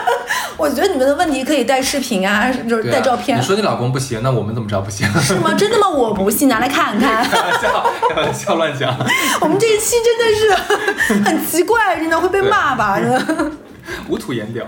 [0.56, 5.06] 我觉得你们的问题可以带视频啊，就是带照片，你说你老公不行，那我们怎么知道不行？
[5.20, 5.52] 是吗？
[5.54, 5.88] 真的吗？
[5.88, 7.22] 我不信，拿来看看。
[7.24, 8.96] 开玩笑，开玩笑，乱讲。
[9.42, 12.98] 我们这一期真的是很奇怪，真的会被骂吧？
[12.98, 13.50] 真 的
[14.08, 14.64] 无土颜屌。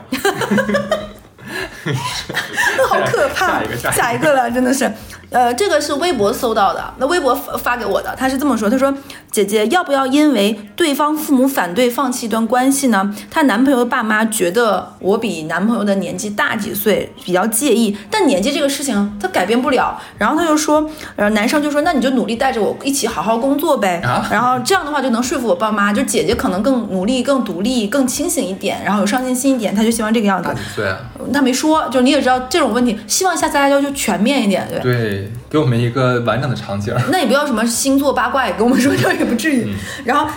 [2.88, 3.46] 好可怕。
[3.46, 4.90] 下一个，下一个了，真的是。
[5.36, 8.90] 呃，这个是微博搜到的，那微博发发给我的，他是这么说，他说
[9.30, 13.14] ：“姐姐，要不要因为对方父母反对放弃一段关系呢？
[13.30, 20.00] 她男朋友爸妈觉得我比男朋友的年纪大几岁，比较介意，但年纪这个事情他改变不了。
[20.16, 24.00] 然后他就说，呃，男生就说，那你就努力带着我一起好好工作呗。
[24.02, 30.54] 啊然后这样的话就能说服我爸妈，就姐姐可能更努力、更独立、更清醒一点，然后有上进心一点，他就希望这个样子大。
[30.54, 30.96] 几岁啊？
[31.34, 34.80] 他没说，就你也知道这种问题，希望下次大家就全面一点，对。
[34.80, 36.94] 对，给我们一个完整的场景。
[37.10, 39.72] 那也不要什么星座八卦也跟我们说， 这样也不至于。
[40.04, 40.28] 然后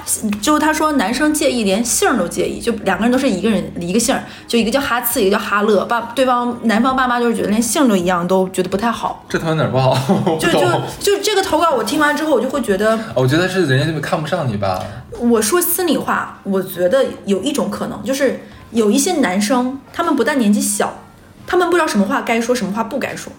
[0.42, 5.86] 就他说男生介意，连姓儿都介意，就两个人都是一个人一个姓儿，就一个叫哈次，一个叫哈乐。
[5.86, 9.26] 爸对方男方爸妈就是觉得连姓都一样，都觉得不太好。
[9.30, 9.94] 这头哪儿不好？
[10.24, 10.60] 不就就。
[11.00, 14.82] 就这个投稿我听完之后，我就会觉得，我觉得是人家就看不上你吧。
[15.20, 21.00] 我说心里话，我觉得有一种可能，就是有一些男生，他们不但年纪小，
[21.48, 23.32] 他们不知道什么话该说，什么话不该说。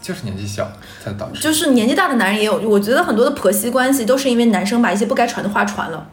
[0.00, 0.70] 就是年纪小
[1.04, 1.40] 才导致。
[1.40, 6.08] 就是年纪大的男人也有，我觉得很多的婆媳关系都是因为男生把一些不该传的话传了。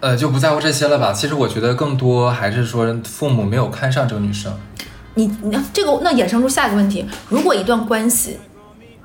[0.00, 1.12] 呃，就不在乎这些了吧。
[1.12, 4.54] 其实我觉得更多还是说父母没有看上这个女生。
[5.14, 8.38] 你你这个那衍生出下一个问题：如果一段关系，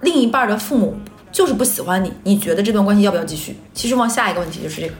[0.01, 0.97] 另一半的父母
[1.31, 3.55] 就是不喜欢你，你觉得这段关系要不要继续？
[3.73, 4.93] 其实往下一个问题就是这个，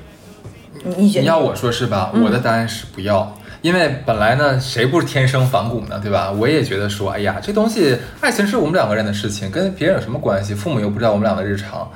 [0.86, 1.24] 你你觉得？
[1.24, 2.11] 你要我说是吧？
[2.13, 3.36] 我的答案是不要。
[3.62, 6.32] 因为本来呢，谁不是天生反骨呢，对吧？
[6.32, 10.53] 我也觉得说，哎呀，这东西，爱情是我们两个人的事情，跟别人有什么关系？
[10.55, 11.91] 父母又不知道我们俩的日常。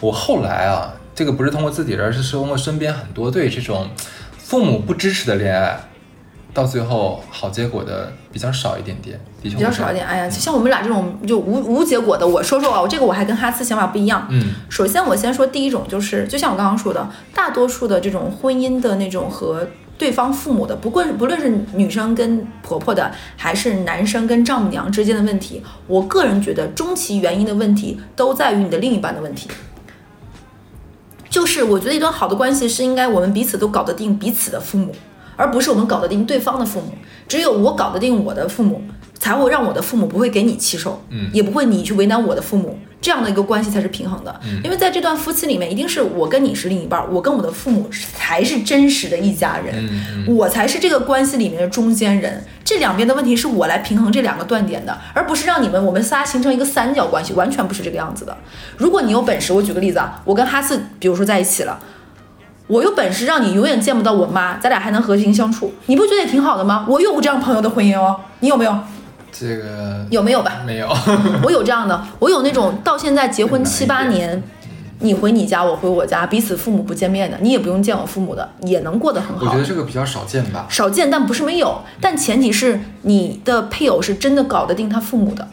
[0.00, 3.88] 我后来啊，这个不是通过自己，而是通过身边很多对这种
[4.36, 5.80] 父母不支持的恋爱，
[6.52, 14.26] 到最后好结果的比较少一点点，的确比较少一点，哎呀，像我们俩这种就无无结果的，我说说啊，我这个我还跟哈斯想法不一样。
[14.30, 19.66] 嗯，首先我先说第一种，就是就像我刚刚说的，大多数的这种婚姻的那种和
[19.98, 29.50] 对方父母的，不过不论是女生跟婆婆的，还是男生跟丈母娘之间的问题，我个人觉得终其原因的问题都在于你的另一半的问题。
[31.28, 34.94] 就是我觉得一段好的关系是应该我们彼此都搞得定彼此的父母，
[35.36, 36.92] 而不是我们搞得定对方的父母。
[37.26, 38.80] 只有我搞得定我的父母，
[39.18, 44.40] 才会让我的父母不会给你气受，嗯也不会你去为难我的父母，这样的一个关系才是平衡的。
[44.44, 52.44] 嗯因为在这段夫妻里面，一定是我跟你是另一半儿，我跟我的父母才是真实的一家人，我才是这个关系里面的中间人。
[52.64, 58.36] 这两边的问题是我来平衡这两个断点的，而不是让你们我们仨形成一个三角关系，完全不是这个样子的。
[58.76, 61.78] 如果你有本事，我举个例子啊，我跟哈四比如说在一起了。
[62.66, 66.84] 我有本事让你永远见不到我妈，咱俩还能和平相处，你不觉得也挺好的吗？
[66.86, 68.78] 我有过这样朋友的婚姻哦，你有没有？
[69.30, 70.62] 这个有没有吧？
[70.66, 70.88] 没有，
[71.42, 74.42] 我有这样的，我有那种到现在结婚七八年，
[75.00, 79.58] 你回你家，我回我家，彼此父母不见面的，你也不用见我父母的，也能过得很好我觉。
[79.58, 80.66] 得这个比较少见吧。
[80.68, 85.46] 少见，但不是没有，但前提是你的配偶是真的搞得定他父母的，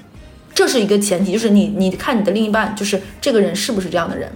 [0.54, 4.32] 这是一个前提，就是你你看你的另一半，就是这个人是不是这样的人。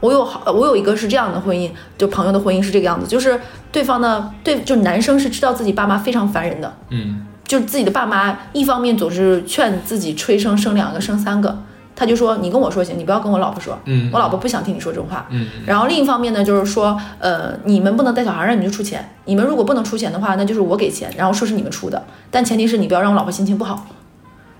[0.00, 3.40] 我有好，我有一个是这样的婚姻，就朋友的婚姻是这个样子，就是
[3.72, 11.56] 对方的，对，就男生是知道自己爸妈非常烦人的，嗯，就是自己的爸妈一方面总是劝自己催生生两个生三个，
[11.94, 23.86] 他就说你跟我说行，你不要跟我老婆说，嗯我老婆不想听你说这种话，嗯，然后另一方面呢，就是说，呃，你们不能带小孩，让你们就出钱，你们如果不能出钱的话，那就是我给钱，然后说是你们出的，但前提是你不要让我老婆心情不好。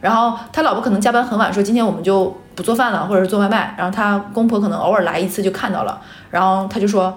[0.01, 3.75] 然后他老婆可能加班很晚，说今天我们就不做饭了，或者是做外卖。
[3.77, 7.13] 然后他公婆可能偶尔来一次就看到了，然后他就说，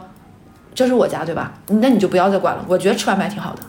[0.73, 1.51] 这是我家对吧？
[1.67, 3.61] 那你就不要再管了，我觉得吃外卖挺好的。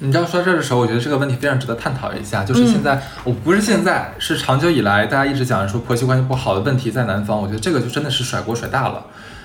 [0.00, 2.44] 你知道说这的时候，我觉得这个问题非常值得探讨一下。
[2.44, 7.40] 就是现在，嗯我不是现在，是长久以来大家一直讲说婆媳关系不好的问题在南方。
[7.40, 9.04] 我觉得这个就真的是甩锅甩大了。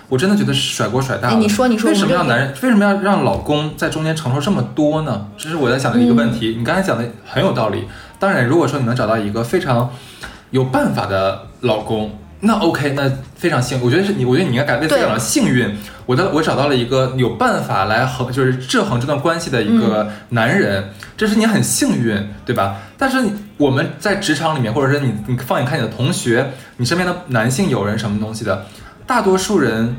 [0.10, 1.36] 我真的觉得是甩锅甩大了。
[1.36, 2.54] 哎你说你说为什么要男人？
[2.62, 5.28] 为什么要让老公在中间承受这么多呢？
[5.38, 6.56] 这是我在想的一个问嗯题。
[6.58, 7.88] 你刚才讲的很有道理。
[8.20, 9.90] 当然，如果说你能找到一个非常
[10.52, 12.12] 有办法的老公，
[12.46, 13.80] 那 OK，那非常幸。
[13.82, 15.74] 我觉得是你，我觉得你应该感为自己对感到幸运。
[16.06, 22.76] 我的我找到了一个有办法来衡，就是制衡这段关系的一个男人，这是你很幸运，对吧？
[22.98, 23.18] 但是
[23.56, 28.66] 我们在职场里面，或者是你你放眼看你的同学，你身边的男性友人什么东西的，
[29.08, 29.96] 大多数人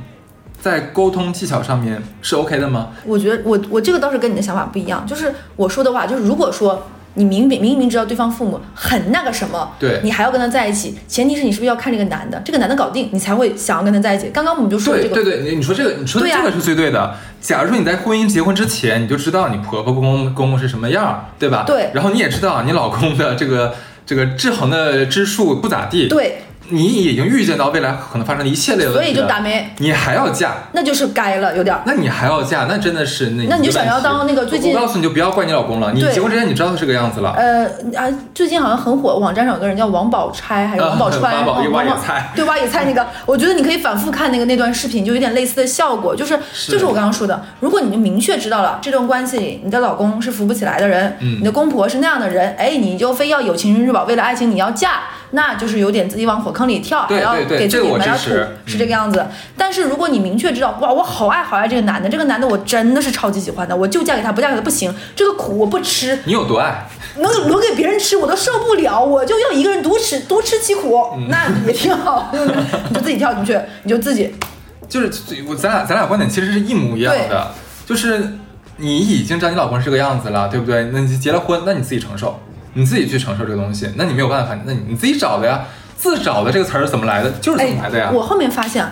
[0.60, 2.90] 在沟通技巧上面是 OK 的吗？
[3.06, 14.28] 我觉得我我这个倒是跟你的想法不一样，就是我说的话，就是如果说你明明明明知道对方父母很那个什么，对你还要跟他在一起，前提是你是不是要看这个男的，这个男的搞定，你才会想要跟他在一起。
[14.30, 17.14] 刚刚我们就说这个，对对对，你你说这个，你说的对这个是最对的。
[17.40, 21.64] 假如说你在婚姻结婚之前，你就知道你婆婆公公公公是什么样，对吧？
[21.66, 23.74] 对然后你也知道你老公的这个
[24.06, 26.42] 这个制衡的支数不咋地，，对，
[26.74, 31.82] 你已经预见到未来可能发生的一系列的问题了，所以就打没，你还要嫁，那就是该了，有点儿。
[31.86, 37.32] 那你还要嫁，那真的是那那你就想要当那个最近我告诉你就不要怪你老公了，你结婚之前你知道他是个样子了。
[37.36, 37.64] 呃
[37.94, 46.72] 啊，最近好像很火，网站上有个人叫王宝钗还是王宝钏， 啊挖宝王挖野菜对挖野菜那个，我觉得你可以反复看那个那段视频，就有点类似的效果，就是是。
[46.72, 51.38] 就是我刚刚说的，如果你就明确知道了这段关系里你的老公是扶不起来的人，嗯。
[51.38, 55.00] 你的公婆是那样的人，哎，你就非要有情人之宝，为了爱情你要嫁，
[55.34, 58.22] 那就是有点自己往火坑里跳，对还要给自这个我己埋点土，
[58.66, 59.26] 是这个样子。
[59.56, 66.86] 但是如果你明确知道，哇，我好爱好爱这个男的，这个男的我真的是超级喜欢的，我就嫁给他，不嫁给他不行，这个苦我不吃，你有多爱？
[67.18, 72.30] 能留给别人吃我都受不了，我就要一个人独吃，独吃其苦，那也挺好。
[72.88, 74.34] 你就自己跳进去，你就自己
[74.88, 75.10] 就是
[75.48, 77.52] 我咱俩咱俩观点其实是一模一样的，
[77.86, 78.38] 就是
[78.76, 80.90] 你已经知道你老公是这个样子了，对不对？
[80.92, 82.40] 那你结了婚，那你自己承受，
[82.74, 85.64] 你自己去承受这个东西，那你没有办法，那你你自己找的呀。
[85.96, 87.30] 自找的这个词儿是怎么来的？
[87.40, 88.08] 就是怎么来的呀。
[88.10, 88.84] 哎我后面发现，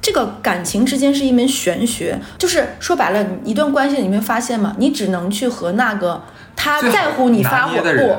[0.00, 6.22] 这个感情之间是一门玄学，就是说白了，一段关系里面发现嘛，你只能去和那个
[6.54, 8.16] 他在乎你发火不。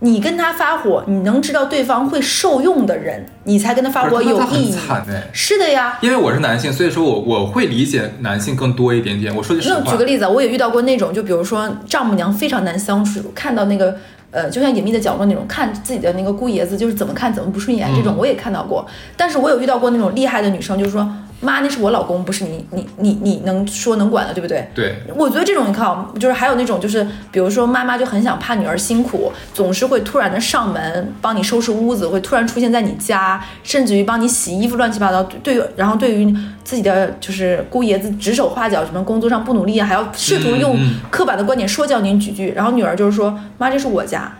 [0.00, 4.76] 你跟他发火，你能知道对方会受用的人，你才跟他发火有意义。
[5.32, 9.34] 是的呀，因为我是男性，所以说我我会理解男性更多一点点。
[9.34, 13.96] 我说句实话，那举个例子啊，我也遇到过那种，就比如说丈母娘非常难相处，看到那个
[14.34, 18.84] 呃，就像隐秘的角落那种，看自己的那个姑爷子就是怎么看怎么不顺眼，这种我也看到过。
[19.16, 21.08] 但是我有遇到过那种厉害的女生，就是说
[21.40, 24.66] 妈，那是我老公，不是你你你你能说能管的，对不对？
[24.74, 35.22] 对，我觉得这种你看啊，就是还有那种就是，比如说妈妈就很想怕女儿辛苦，总是会突然的上门帮你收拾屋子，会突然出现在你家，甚至于帮你洗衣服，乱七八糟。
[35.42, 40.76] 对，然后对于自己的就是姑爷子指手画脚，什么工作上不努力啊，还要试图用
[41.10, 42.52] 刻板的观点说教您几句。
[42.56, 44.32] 然后女儿就是说，妈，这是我家，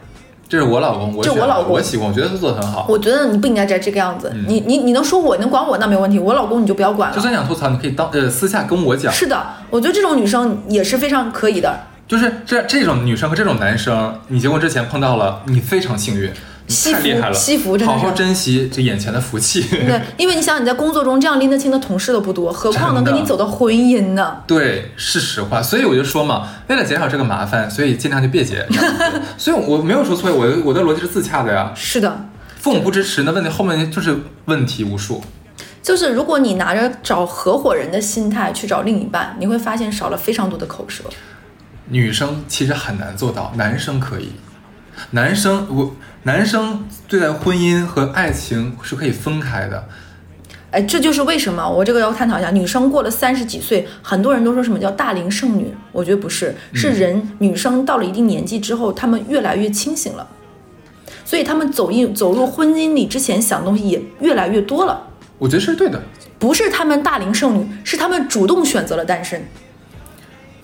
[0.49, 2.87] 这是我老公，我这我老公我喜欢，我觉得他做的很好。
[2.89, 4.33] 我觉得你不应该这这个样子。
[4.47, 6.19] 你你你能说我，你能管我，那没问题。
[6.19, 7.17] 我老公你就不要管了。
[7.17, 9.13] 就算想吐槽，你可以当呃私下跟我讲。
[9.13, 9.37] 是的，
[9.71, 11.75] 我觉得这种女生也是非常可以的。
[12.07, 16.31] 就是这这种女生和这种男生，你结婚之前碰到了，你非常幸运。
[16.75, 19.63] 你惜太厉害了，福惜福真的好好珍惜这眼前的福气。
[19.71, 24.43] 对，因为你想你在工作中这样拎得清的同事都不多，何况能跟你走到婚姻呢？
[24.47, 28.67] 对，是实话，所以我就说嘛，为了减少这个麻烦，所以尽量就别结。
[29.39, 31.73] 所以我没有说错，我的我的逻辑是自洽的呀。
[31.77, 32.27] 是的，
[32.59, 35.23] 父母不支持，那问题后面就是问题无数。
[35.83, 41.05] 就是如果你拿着找合伙人的心态去找另一半，你会发现少了非常多的口舌。
[41.89, 44.33] 女生其实很难做到，男生可以。
[45.11, 45.95] 男生我
[46.27, 49.87] 男生对待婚姻和爱情是可以分开的。
[50.71, 60.27] 哎，这就是为什么我这个要探讨一下，女生过了三十几岁，很多人都说什么叫大龄剩女，我觉得不是，是人女生到了一定年纪之后，她们越来越清醒了，
[61.27, 65.07] 所以她们走进走入婚姻里之前想的东西也越来越多了。
[65.39, 66.03] 我觉得是对的。
[66.39, 69.47] 不是她们大龄剩女，是她们主动选择了单身。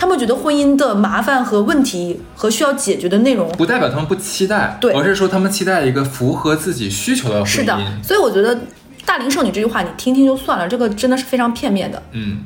[0.00, 7.46] 他们觉得婚姻的麻烦和问题和需要解决的内容不代表他们不期待，对而是说他们期待一个符合自己需求的婚姻。
[7.46, 8.58] 是的，所以我觉得
[9.04, 12.02] “大龄剩女”这句话你听听就算了，这个真的是非常片面的。
[12.12, 12.38] 嗯，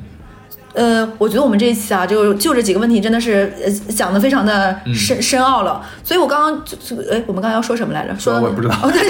[0.75, 5.81] 呃，我觉得我们这一期啊，就就这几个问题真的是呃讲的非常的嗯深、深奥了。
[6.03, 8.15] 所以我刚刚就就哎，我们刚刚要说什么来着？
[8.19, 9.01] 说我也不知道哦对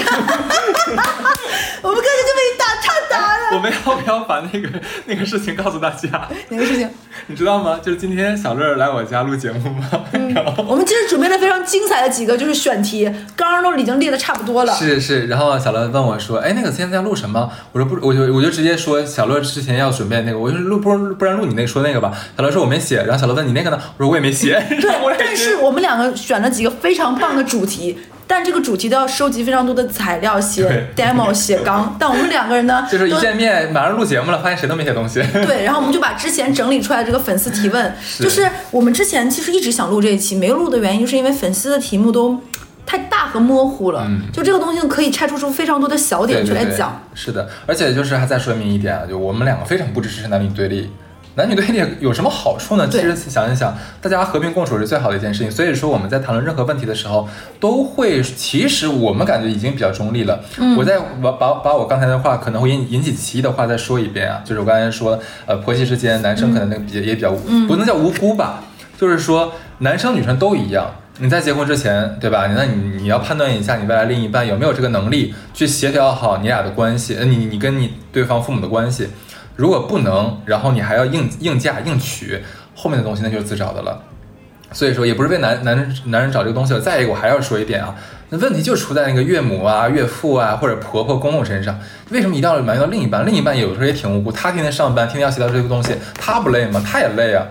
[1.82, 3.42] 我们刚才就被打岔打了。
[3.56, 4.68] 我们要不要把那个
[5.06, 6.28] 那个事情告诉大家？
[6.48, 6.88] 哪个事情？
[7.28, 7.78] 你知道吗？
[7.82, 9.88] 就是今天小乐来我家录节目嘛，
[10.34, 13.04] 然后我们其实准备了非常精彩的几个就是选题，
[13.34, 14.72] 刚刚都已经列的差不多了。
[14.74, 23.78] 是是，然后小乐问我说：“哎，那个现在要录什么？”我说：“不，我就我就直接说小乐之前要准备那个，我就录不不然录你那个说那个吧。”小乐说：“我没写。”然后小乐问你那个呢？
[23.96, 24.62] 我说：“我也没写。
[24.80, 31.96] ”对我，但是我们两个选了几个非常棒的主题，但这个主题都要收集非常多的材料，写 demo，写纲。
[31.98, 35.22] 但我们两个人呢， 就是一见面马上录节目了，发现谁都没写东西。
[35.46, 42.40] 对，然后我们就把之前整理出来的这个粉丝提问，就是我们之前其实一直想录这一期，没有录的原因，就是因为粉丝的题目都
[42.84, 47.02] 太大和模糊了，嗯就这个东西可以拆出出非常多的小点对对对去来讲。
[47.14, 50.90] 是的，而且就是还再说明一点啊，就我们两个非常不支持男女对立。
[51.36, 52.88] 男女对立有什么好处呢？
[52.90, 55.50] 其实想一想，大家和平共处是最好的一件事情。
[55.50, 57.28] 所以说我们在谈论任何问题的时候，
[57.60, 60.40] 都会其实我们感觉已经比较中立了。
[60.58, 68.64] 嗯我再把把把我刚才的话可能会引引起歧义的话再说一遍啊，就是我刚才说，呃，婆媳之间男生可能那个比也比较、嗯不能叫无辜吧，
[68.98, 70.90] 就是说男生女生都一样。
[71.18, 72.46] 你在结婚之前，对吧？
[72.54, 79.08] 那你你要判断一下你未来另一半有没有这个能力去协调好你俩的关系，呃，你你跟你对方父母的关系。
[79.56, 82.40] 如果不能，然后你还要硬硬嫁硬娶，
[82.74, 84.02] 后面的东西那就是自找的了。
[84.72, 86.80] 所以说，也不是为男男人男人找这个东西了。
[86.80, 87.94] 再一个，我还要说一点啊，
[88.30, 91.78] 那问题就出在那个岳母啊、岳父啊或者婆婆、公公身上。
[92.10, 93.24] 为什么一定要埋怨到另一半？
[93.24, 96.82] 另一半有时候也挺无辜，他天天上班，天天要协调这个东西，他不累吗？
[96.84, 97.46] 他也累啊，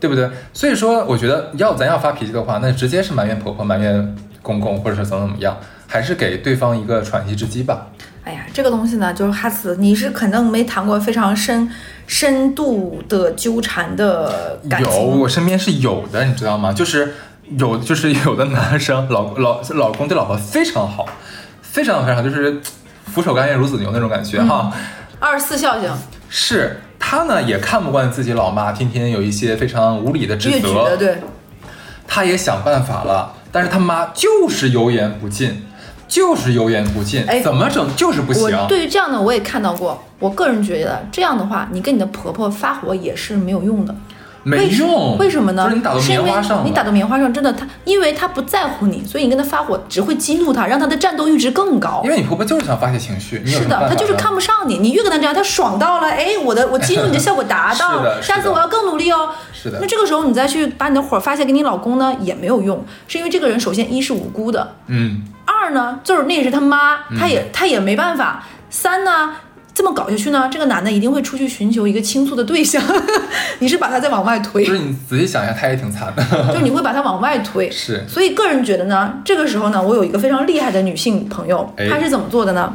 [0.00, 0.28] 对不对？
[0.54, 5.56] 所以说，我觉得要咱要发脾气的话，那直接是埋怨婆婆、埋怨公公，或者是怎么怎么样，
[5.94, 7.86] 还是给对方一个喘息之机吧。
[8.24, 11.70] 哎呀，这个东西呢，就是哈斯，你是肯定没谈过非常深
[12.08, 15.20] 深度的纠缠的感有，情。
[15.20, 16.72] 我身边是有的，你知道吗？
[16.72, 17.14] 就是
[17.56, 21.06] 有，就是有的男生老老老公对老婆非常好，
[21.62, 22.60] 非常非常好，就是
[23.04, 24.72] 俯首甘愿孺子牛那种感觉哈。
[25.20, 25.88] 二十四孝敬，
[26.28, 31.18] 是他呢也看不惯自己老妈天天有一些非常无理的指责，对。
[32.06, 35.64] 他也想办法了，但是他妈就是油盐不进，
[36.14, 38.44] 就是油盐不进，哎怎么整就是不行。
[38.44, 43.92] 我对于这样的我也看到过，我个人觉得这样的话，你跟你的婆婆发火也是没有用的。
[44.44, 45.64] 没用，为什么呢？
[45.64, 52.10] 就是你打到是因为棉花上，你打到棉花上，真的，她因为她不在乎你，所以你跟她发火只会激怒她，让她的战斗阈值更高因。
[52.10, 59.30] 为你婆婆就是想发泄情绪，是的，她就是看不上你，你越跟她这样，她爽到了，哎，我的我激怒你的效果达 到了，下次我要更努力哦。
[59.52, 65.22] 是的那这个时候你再去把你的火发泄给你老公呢，也没有用，是因为这个人首先一是无辜的，嗯。
[65.64, 68.44] 二呢，就是那也是他妈，他也、他也没办法。
[68.68, 69.34] 三呢，
[69.72, 72.82] 这么搞下去呢，这个男的一定会出去寻求一个倾诉的对象，
[73.60, 76.22] 你是把他再往外推，就是你仔细想一下，他也挺惨的。
[76.52, 77.70] 就是你会把他往外推。
[77.70, 82.74] 是所以个人觉得呢，这个时候呢，我有一个非常厉害的女性朋友，哎她是怎么做的呢？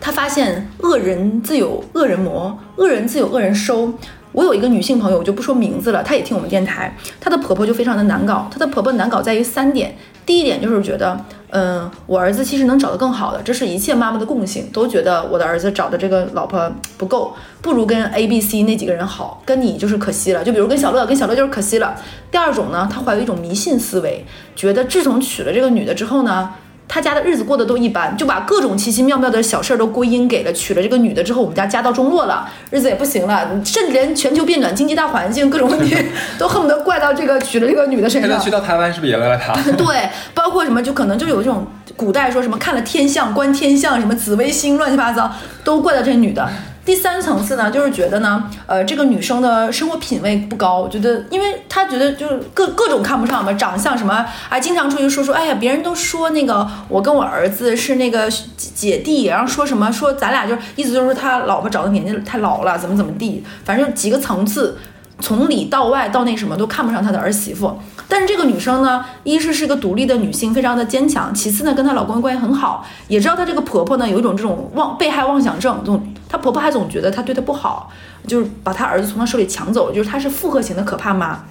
[0.00, 3.92] 她发现恶人自有恶人磨，恶人自有恶人收。
[4.32, 8.48] 我有一个女性朋友，我就不说名字了，她也听我们电台，她的婆婆就非常的难搞。
[8.50, 11.18] 她的婆婆难搞在于三点，第一点就是觉得，
[11.50, 20.42] 嗯，我儿子其实能找到更好的，这是一切妈妈的共性，都觉得我的儿子找的这个老婆不够，不如跟 A、B、C 那几个人好，跟你就是可惜了。
[20.42, 21.94] 就比如跟小乐，跟小乐就是可惜了。
[22.30, 24.24] 第二种呢，他怀有一种迷信思维，
[24.56, 26.54] 觉得自从娶了这个女的之后呢，
[26.86, 35.96] 他家的日子过得都一般，就把各种奇奇妙妙的小事儿都归因给了娶了这个女的之后，我们家家道中落了，日子也不行了，甚至连全球变暖、经济大环境各种问 题
[36.38, 38.30] 都恨不得怪到这个娶了这个女的身上。
[38.30, 39.52] 现在去到台湾是不是也赖了他？
[39.72, 41.66] 对，包括什么，就可能就有这种
[41.96, 45.32] 古代说什么看了天象、观天象，什么紫微星，乱七八糟，
[45.64, 46.48] 都怪到这女的。
[46.84, 64.76] 第三层次呢，就是觉得呢，呃，这个女生的生活品味不高，觉得，因为她觉得就是各各种看不上嘛，长相什么，还，经常出去说说，哎呀，别人都说那个我跟我儿子是那个姐弟，然后说什么说咱俩就意思就是他老婆找的年纪太老了，怎么怎么地，反正几个层次。
[65.20, 67.72] 从里到外到那什么都看不上他的儿媳妇，
[68.08, 76.02] 但是这个女生呢，一是是个独立的女性，非常的坚强；其次呢，跟她老公关系很好，也知道她这个婆婆呢有一种这种妄被害妄想症，总
[76.34, 77.92] 她婆婆还总觉得她对她不好，
[78.26, 81.44] 就是把她儿子从她手里抢走，就是她是复合型的可怕妈。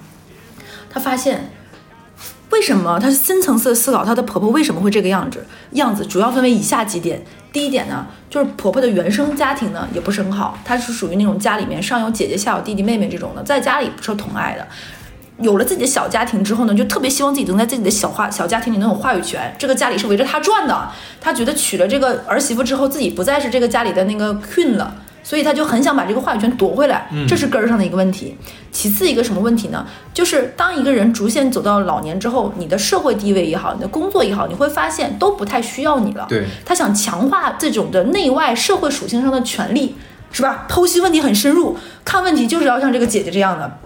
[0.90, 1.50] 她发现。
[2.50, 4.04] 为什么她是深层次的思考？
[4.04, 5.44] 她的婆婆为什么会这个样子？
[5.72, 7.20] 样子主要分为以下几点。
[7.50, 14.68] 第一点呢，就是婆婆的原生家庭呢也不是很好，她是属于那种家里面上有姐姐下有弟弟妹妹这种的，在家里不受宠爱的。
[15.40, 19.54] 有了自己的小家庭之后呢，就特别希望自己能在自己的小话小家庭里能有话语权。
[19.58, 20.88] 这个家里是围着他转的，
[21.20, 24.96] 他觉得娶了这个儿媳妇之后，自己不再是这个家里的那个 queen 了。
[25.26, 28.36] 所以他就很想把这个话语权夺回来，这是根儿上的一个问题。
[28.70, 29.86] 其次一个什么问题呢？
[30.12, 36.26] 就是当一个人逐渐走到老年之后，你的社会地位也好，你的工作也好，你会发现都不太需要你了。
[36.28, 39.96] 对，他想强化这种的内外社会属性上的权利，
[40.30, 40.66] 是吧？
[40.68, 41.74] 剖析问题很深入，
[42.04, 43.78] 看问题就是要像这个姐姐这样的。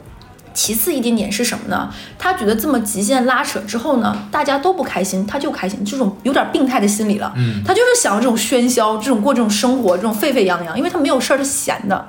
[0.58, 1.88] 其次一点点是什么呢？
[2.18, 7.32] 他觉得这么极限拉扯之后呢，大家都不开心，他就开心，这种有点病态的心理了。
[7.36, 12.08] 嗯，他就是想要这种喧嚣，这种过这种生活，这种沸沸扬扬，因为他没有事儿，他闲的。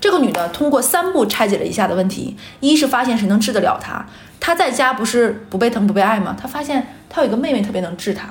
[0.00, 4.06] 这个女的通过三步拆解了一下的问题：一是发现谁能治得了她，
[4.38, 6.36] 她在家不是不被疼不被爱吗？
[6.40, 8.28] 她发现她有一个妹妹特别能治她。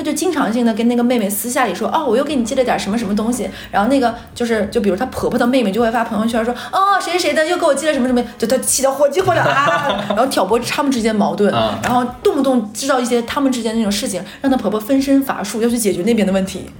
[0.00, 16.70] 他就经常性的跟那个妹妹私下里说，哦，我又给你寄了点什么什么东西，然后那个就是，就比如她婆婆的妹妹就会发朋友圈说，哦，谁谁谁的又给我寄了什么什么，就她气得火急火燎啊， 然后挑拨他们之间矛盾，然后动不动制造一些他们之间那种事情，让她婆婆分身乏术，要去解决那边的问题。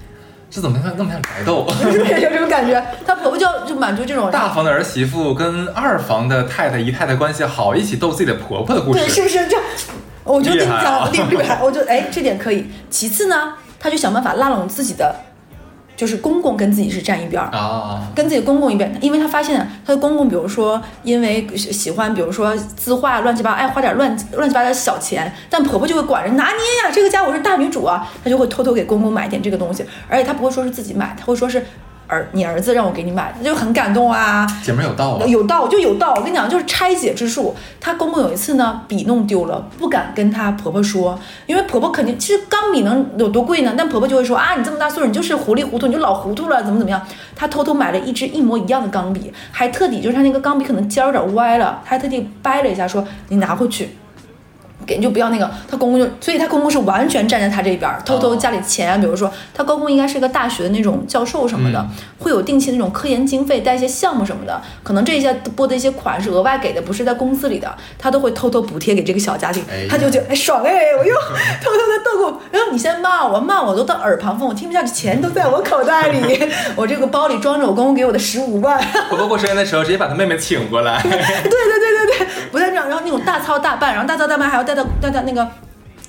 [0.53, 1.65] 这怎么像那么像宅斗？
[1.79, 2.83] 是不是有这种感觉？
[3.07, 9.57] 她婆婆就就满足这种大房的儿媳妇跟二房的太太姨太太关系好，一起斗自己的婆婆的故事，对，是不是这？
[10.25, 12.67] 我就跟你讲，厉害，我就哎，这点可以。
[12.89, 15.15] 其次呢，他就想办法拉拢自己的，
[15.97, 31.65] 就是公公跟自己是站一边儿啊，跟自己公公一边，因为他发现他的公公，比如说因为喜欢，比如说字画乱七八，爱花点乱乱七八糟的小钱，但婆婆就会管着拿捏呀，这个家我是大女主啊，她就会偷偷给公公买点这个东西，而且她不会说是自己买，她会说是。
[32.11, 34.47] 儿，你儿子让我给你买，的就很感动啊。
[34.63, 36.13] 姐妹有道啊，有道就有道。
[36.17, 37.55] 我跟你讲，就是拆解之术。
[37.81, 43.75] 她公公有一次呢，笔弄丢了，不敢跟她婆婆说，因为婆婆肯定其实钢笔能有多贵呢？
[43.79, 47.01] 但婆婆就会说啊，你这么大岁数，你就是糊里糊涂，你就老糊涂了，怎么怎么样？
[47.37, 53.89] 她偷偷买了一支一模一样的钢笔，还特地就是她那个钢笔可能尖儿有点歪了，她还特地掰了一下，说你拿回去。
[54.87, 61.87] 给就不要那个，她公公就，所以她公公是完全站在她这边，偷偷家里钱啊，比如说她公公应该是个大学的那种教授什么的，
[62.19, 76.39] 会有定期那种科研经费带一些项目什么的，可能这些拨的一些款是额外给的，不是在公司里的，他都会偷偷补贴给这个小家庭，他就觉得哎爽哎，我又偷偷的逗过，然后你先骂我，骂我都到耳旁风，我听不下去，钱都在我口袋里，
[76.77, 78.81] 我这个包里装着我公公给我的十五万。
[79.09, 84.89] 婆婆过生日的时候直接把她妹妹请过来， 对对对对对，不但这样，然后那种大操大办，然后大操大办还要带到。
[85.01, 85.47] 带她那个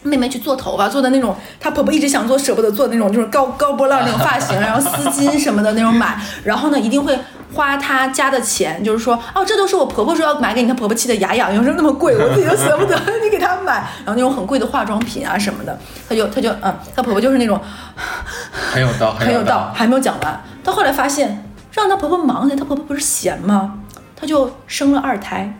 [0.03, 7.17] 妹妹去做头发，做的那种，她婆婆一直想做舍不得做的那种，就是高高波浪那种发型，然后丝巾什么的那种买，然后呢一定会
[7.53, 15.77] 花她家的钱，就是说，哦，这都是我婆婆说要买给你，她婆婆气得牙痒，有时候那么贵，我自己都舍不得， 你给她买，然后那种很贵的化妆品啊什么的，
[16.09, 17.59] 她就她就嗯，她婆婆就是那种
[18.71, 23.75] 很有道， 很有道，还没有讲完，她后来发现让她婆婆忙起来，她婆婆不是闲吗？
[24.15, 25.53] 她就生了二胎。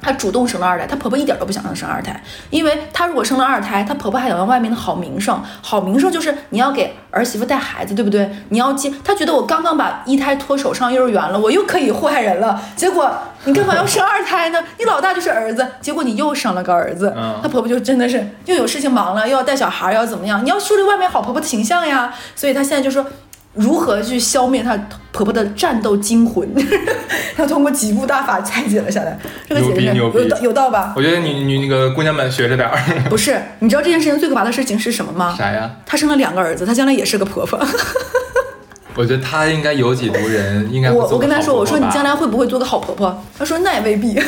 [0.00, 8.30] 她主动生了二胎，她婆婆一点都不想让她生二胎，因为她如果生了二胎，她婆婆还想要外面的好名声，好名声就是你要给儿媳妇带孩子，对不对？
[8.48, 12.60] 你要接，她觉得我刚刚把一胎脱手上幼儿园了，我又可以祸害人了。
[12.76, 13.10] 结果
[13.44, 14.62] 你干嘛要生二胎呢？
[14.78, 20.44] 你老大就是儿子，结果你又生了个儿子，她婆婆就真的是又有事情忙了，又要带小孩，要怎么样？
[20.44, 22.12] 你要树立外面好婆婆的形象呀。
[22.34, 23.06] 所以她现在就说。
[23.54, 24.78] 如何去消灭她
[25.12, 26.48] 婆婆的战斗精魂？
[27.36, 29.18] 她通过几步大法拆解了下来。
[29.48, 30.92] 这个姐姐有道有道吧？
[30.96, 32.78] 我觉得你你那个姑娘们学着点儿。
[33.08, 35.34] 不是，你知道这件事情最可怕的事情是什么吗？
[35.36, 35.70] 啥呀？
[35.86, 37.58] 她生了两个儿子，她将来也是个婆婆。
[38.96, 43.24] 我觉得她应该有己度人，应该我我跟她说，我说你将来会不会做个好婆婆？
[43.38, 44.20] 她说那也未必。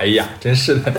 [0.00, 0.92] 哎呀，真是的，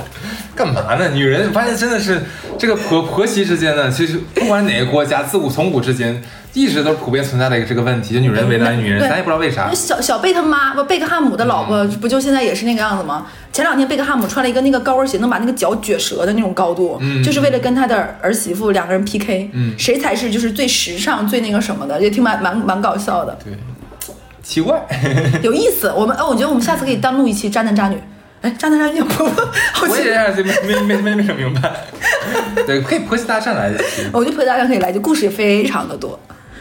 [0.55, 1.09] 干嘛呢？
[1.09, 2.21] 女人，我发现真的是
[2.57, 6.21] 这个婆婆媳之间呢，其实不管哪个国家，自古从古至今，
[6.53, 9.71] 一直都普遍存在的一个这个问题，就女人为难女人，咱也不知道为啥。
[9.73, 13.27] 小小贝他妈不贝克汉姆的老婆不就现在也是那个样子吗？
[13.53, 23.53] 前两天贝克汉姆穿了一个那个高跟鞋，能把那个脚撅折的那种高度，就是为了跟他的儿媳妇两个人 PK，、嗯谁才是就是最时尚最那个什么的，也挺蛮蛮蛮搞笑的，对，
[24.41, 24.81] 奇怪，
[25.43, 25.93] 有意思。
[25.95, 27.97] 我们哎，我觉得我们下次可以单录一期渣男渣女。
[28.41, 31.71] 哎，渣男渣女婆婆， 好奇我也是没没没没没整明白。
[32.65, 34.07] 对，可以婆媳大战来一期。
[34.13, 36.17] 我觉得婆媳大战可以来，就故事也非常的多。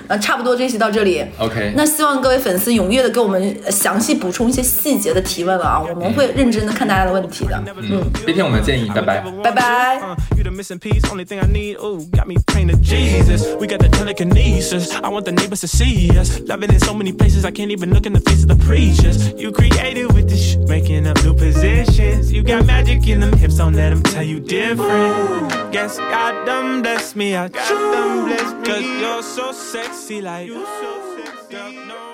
[0.08, 1.24] 那差不多这期到这里。
[1.38, 7.62] OK，那希望各位粉丝踊跃的给我们呃详细补充一些细节的提问了啊，我们会认真的看大家的问题的。
[7.76, 9.20] 嗯，别听我们的建议，拜拜。
[9.42, 10.00] 拜拜。
[10.00, 11.76] Uh, you the missing piece, only thing I need.
[11.78, 13.46] Ooh, got me praying to Jesus.
[13.60, 14.92] We got the telekinesis.
[15.02, 16.40] I want the neighbors to see us.
[16.46, 19.32] Loving in so many places, I can't even look in the face of the preachers.
[19.36, 22.32] You created with this shit, making up new positions.
[22.32, 25.52] You got magic in them hips, don't let them tell you different.
[25.72, 28.64] Guess God done bless me, I got them bless me.
[28.64, 31.16] Cause you're so sexy, sexy like you so
[31.48, 32.07] sexy.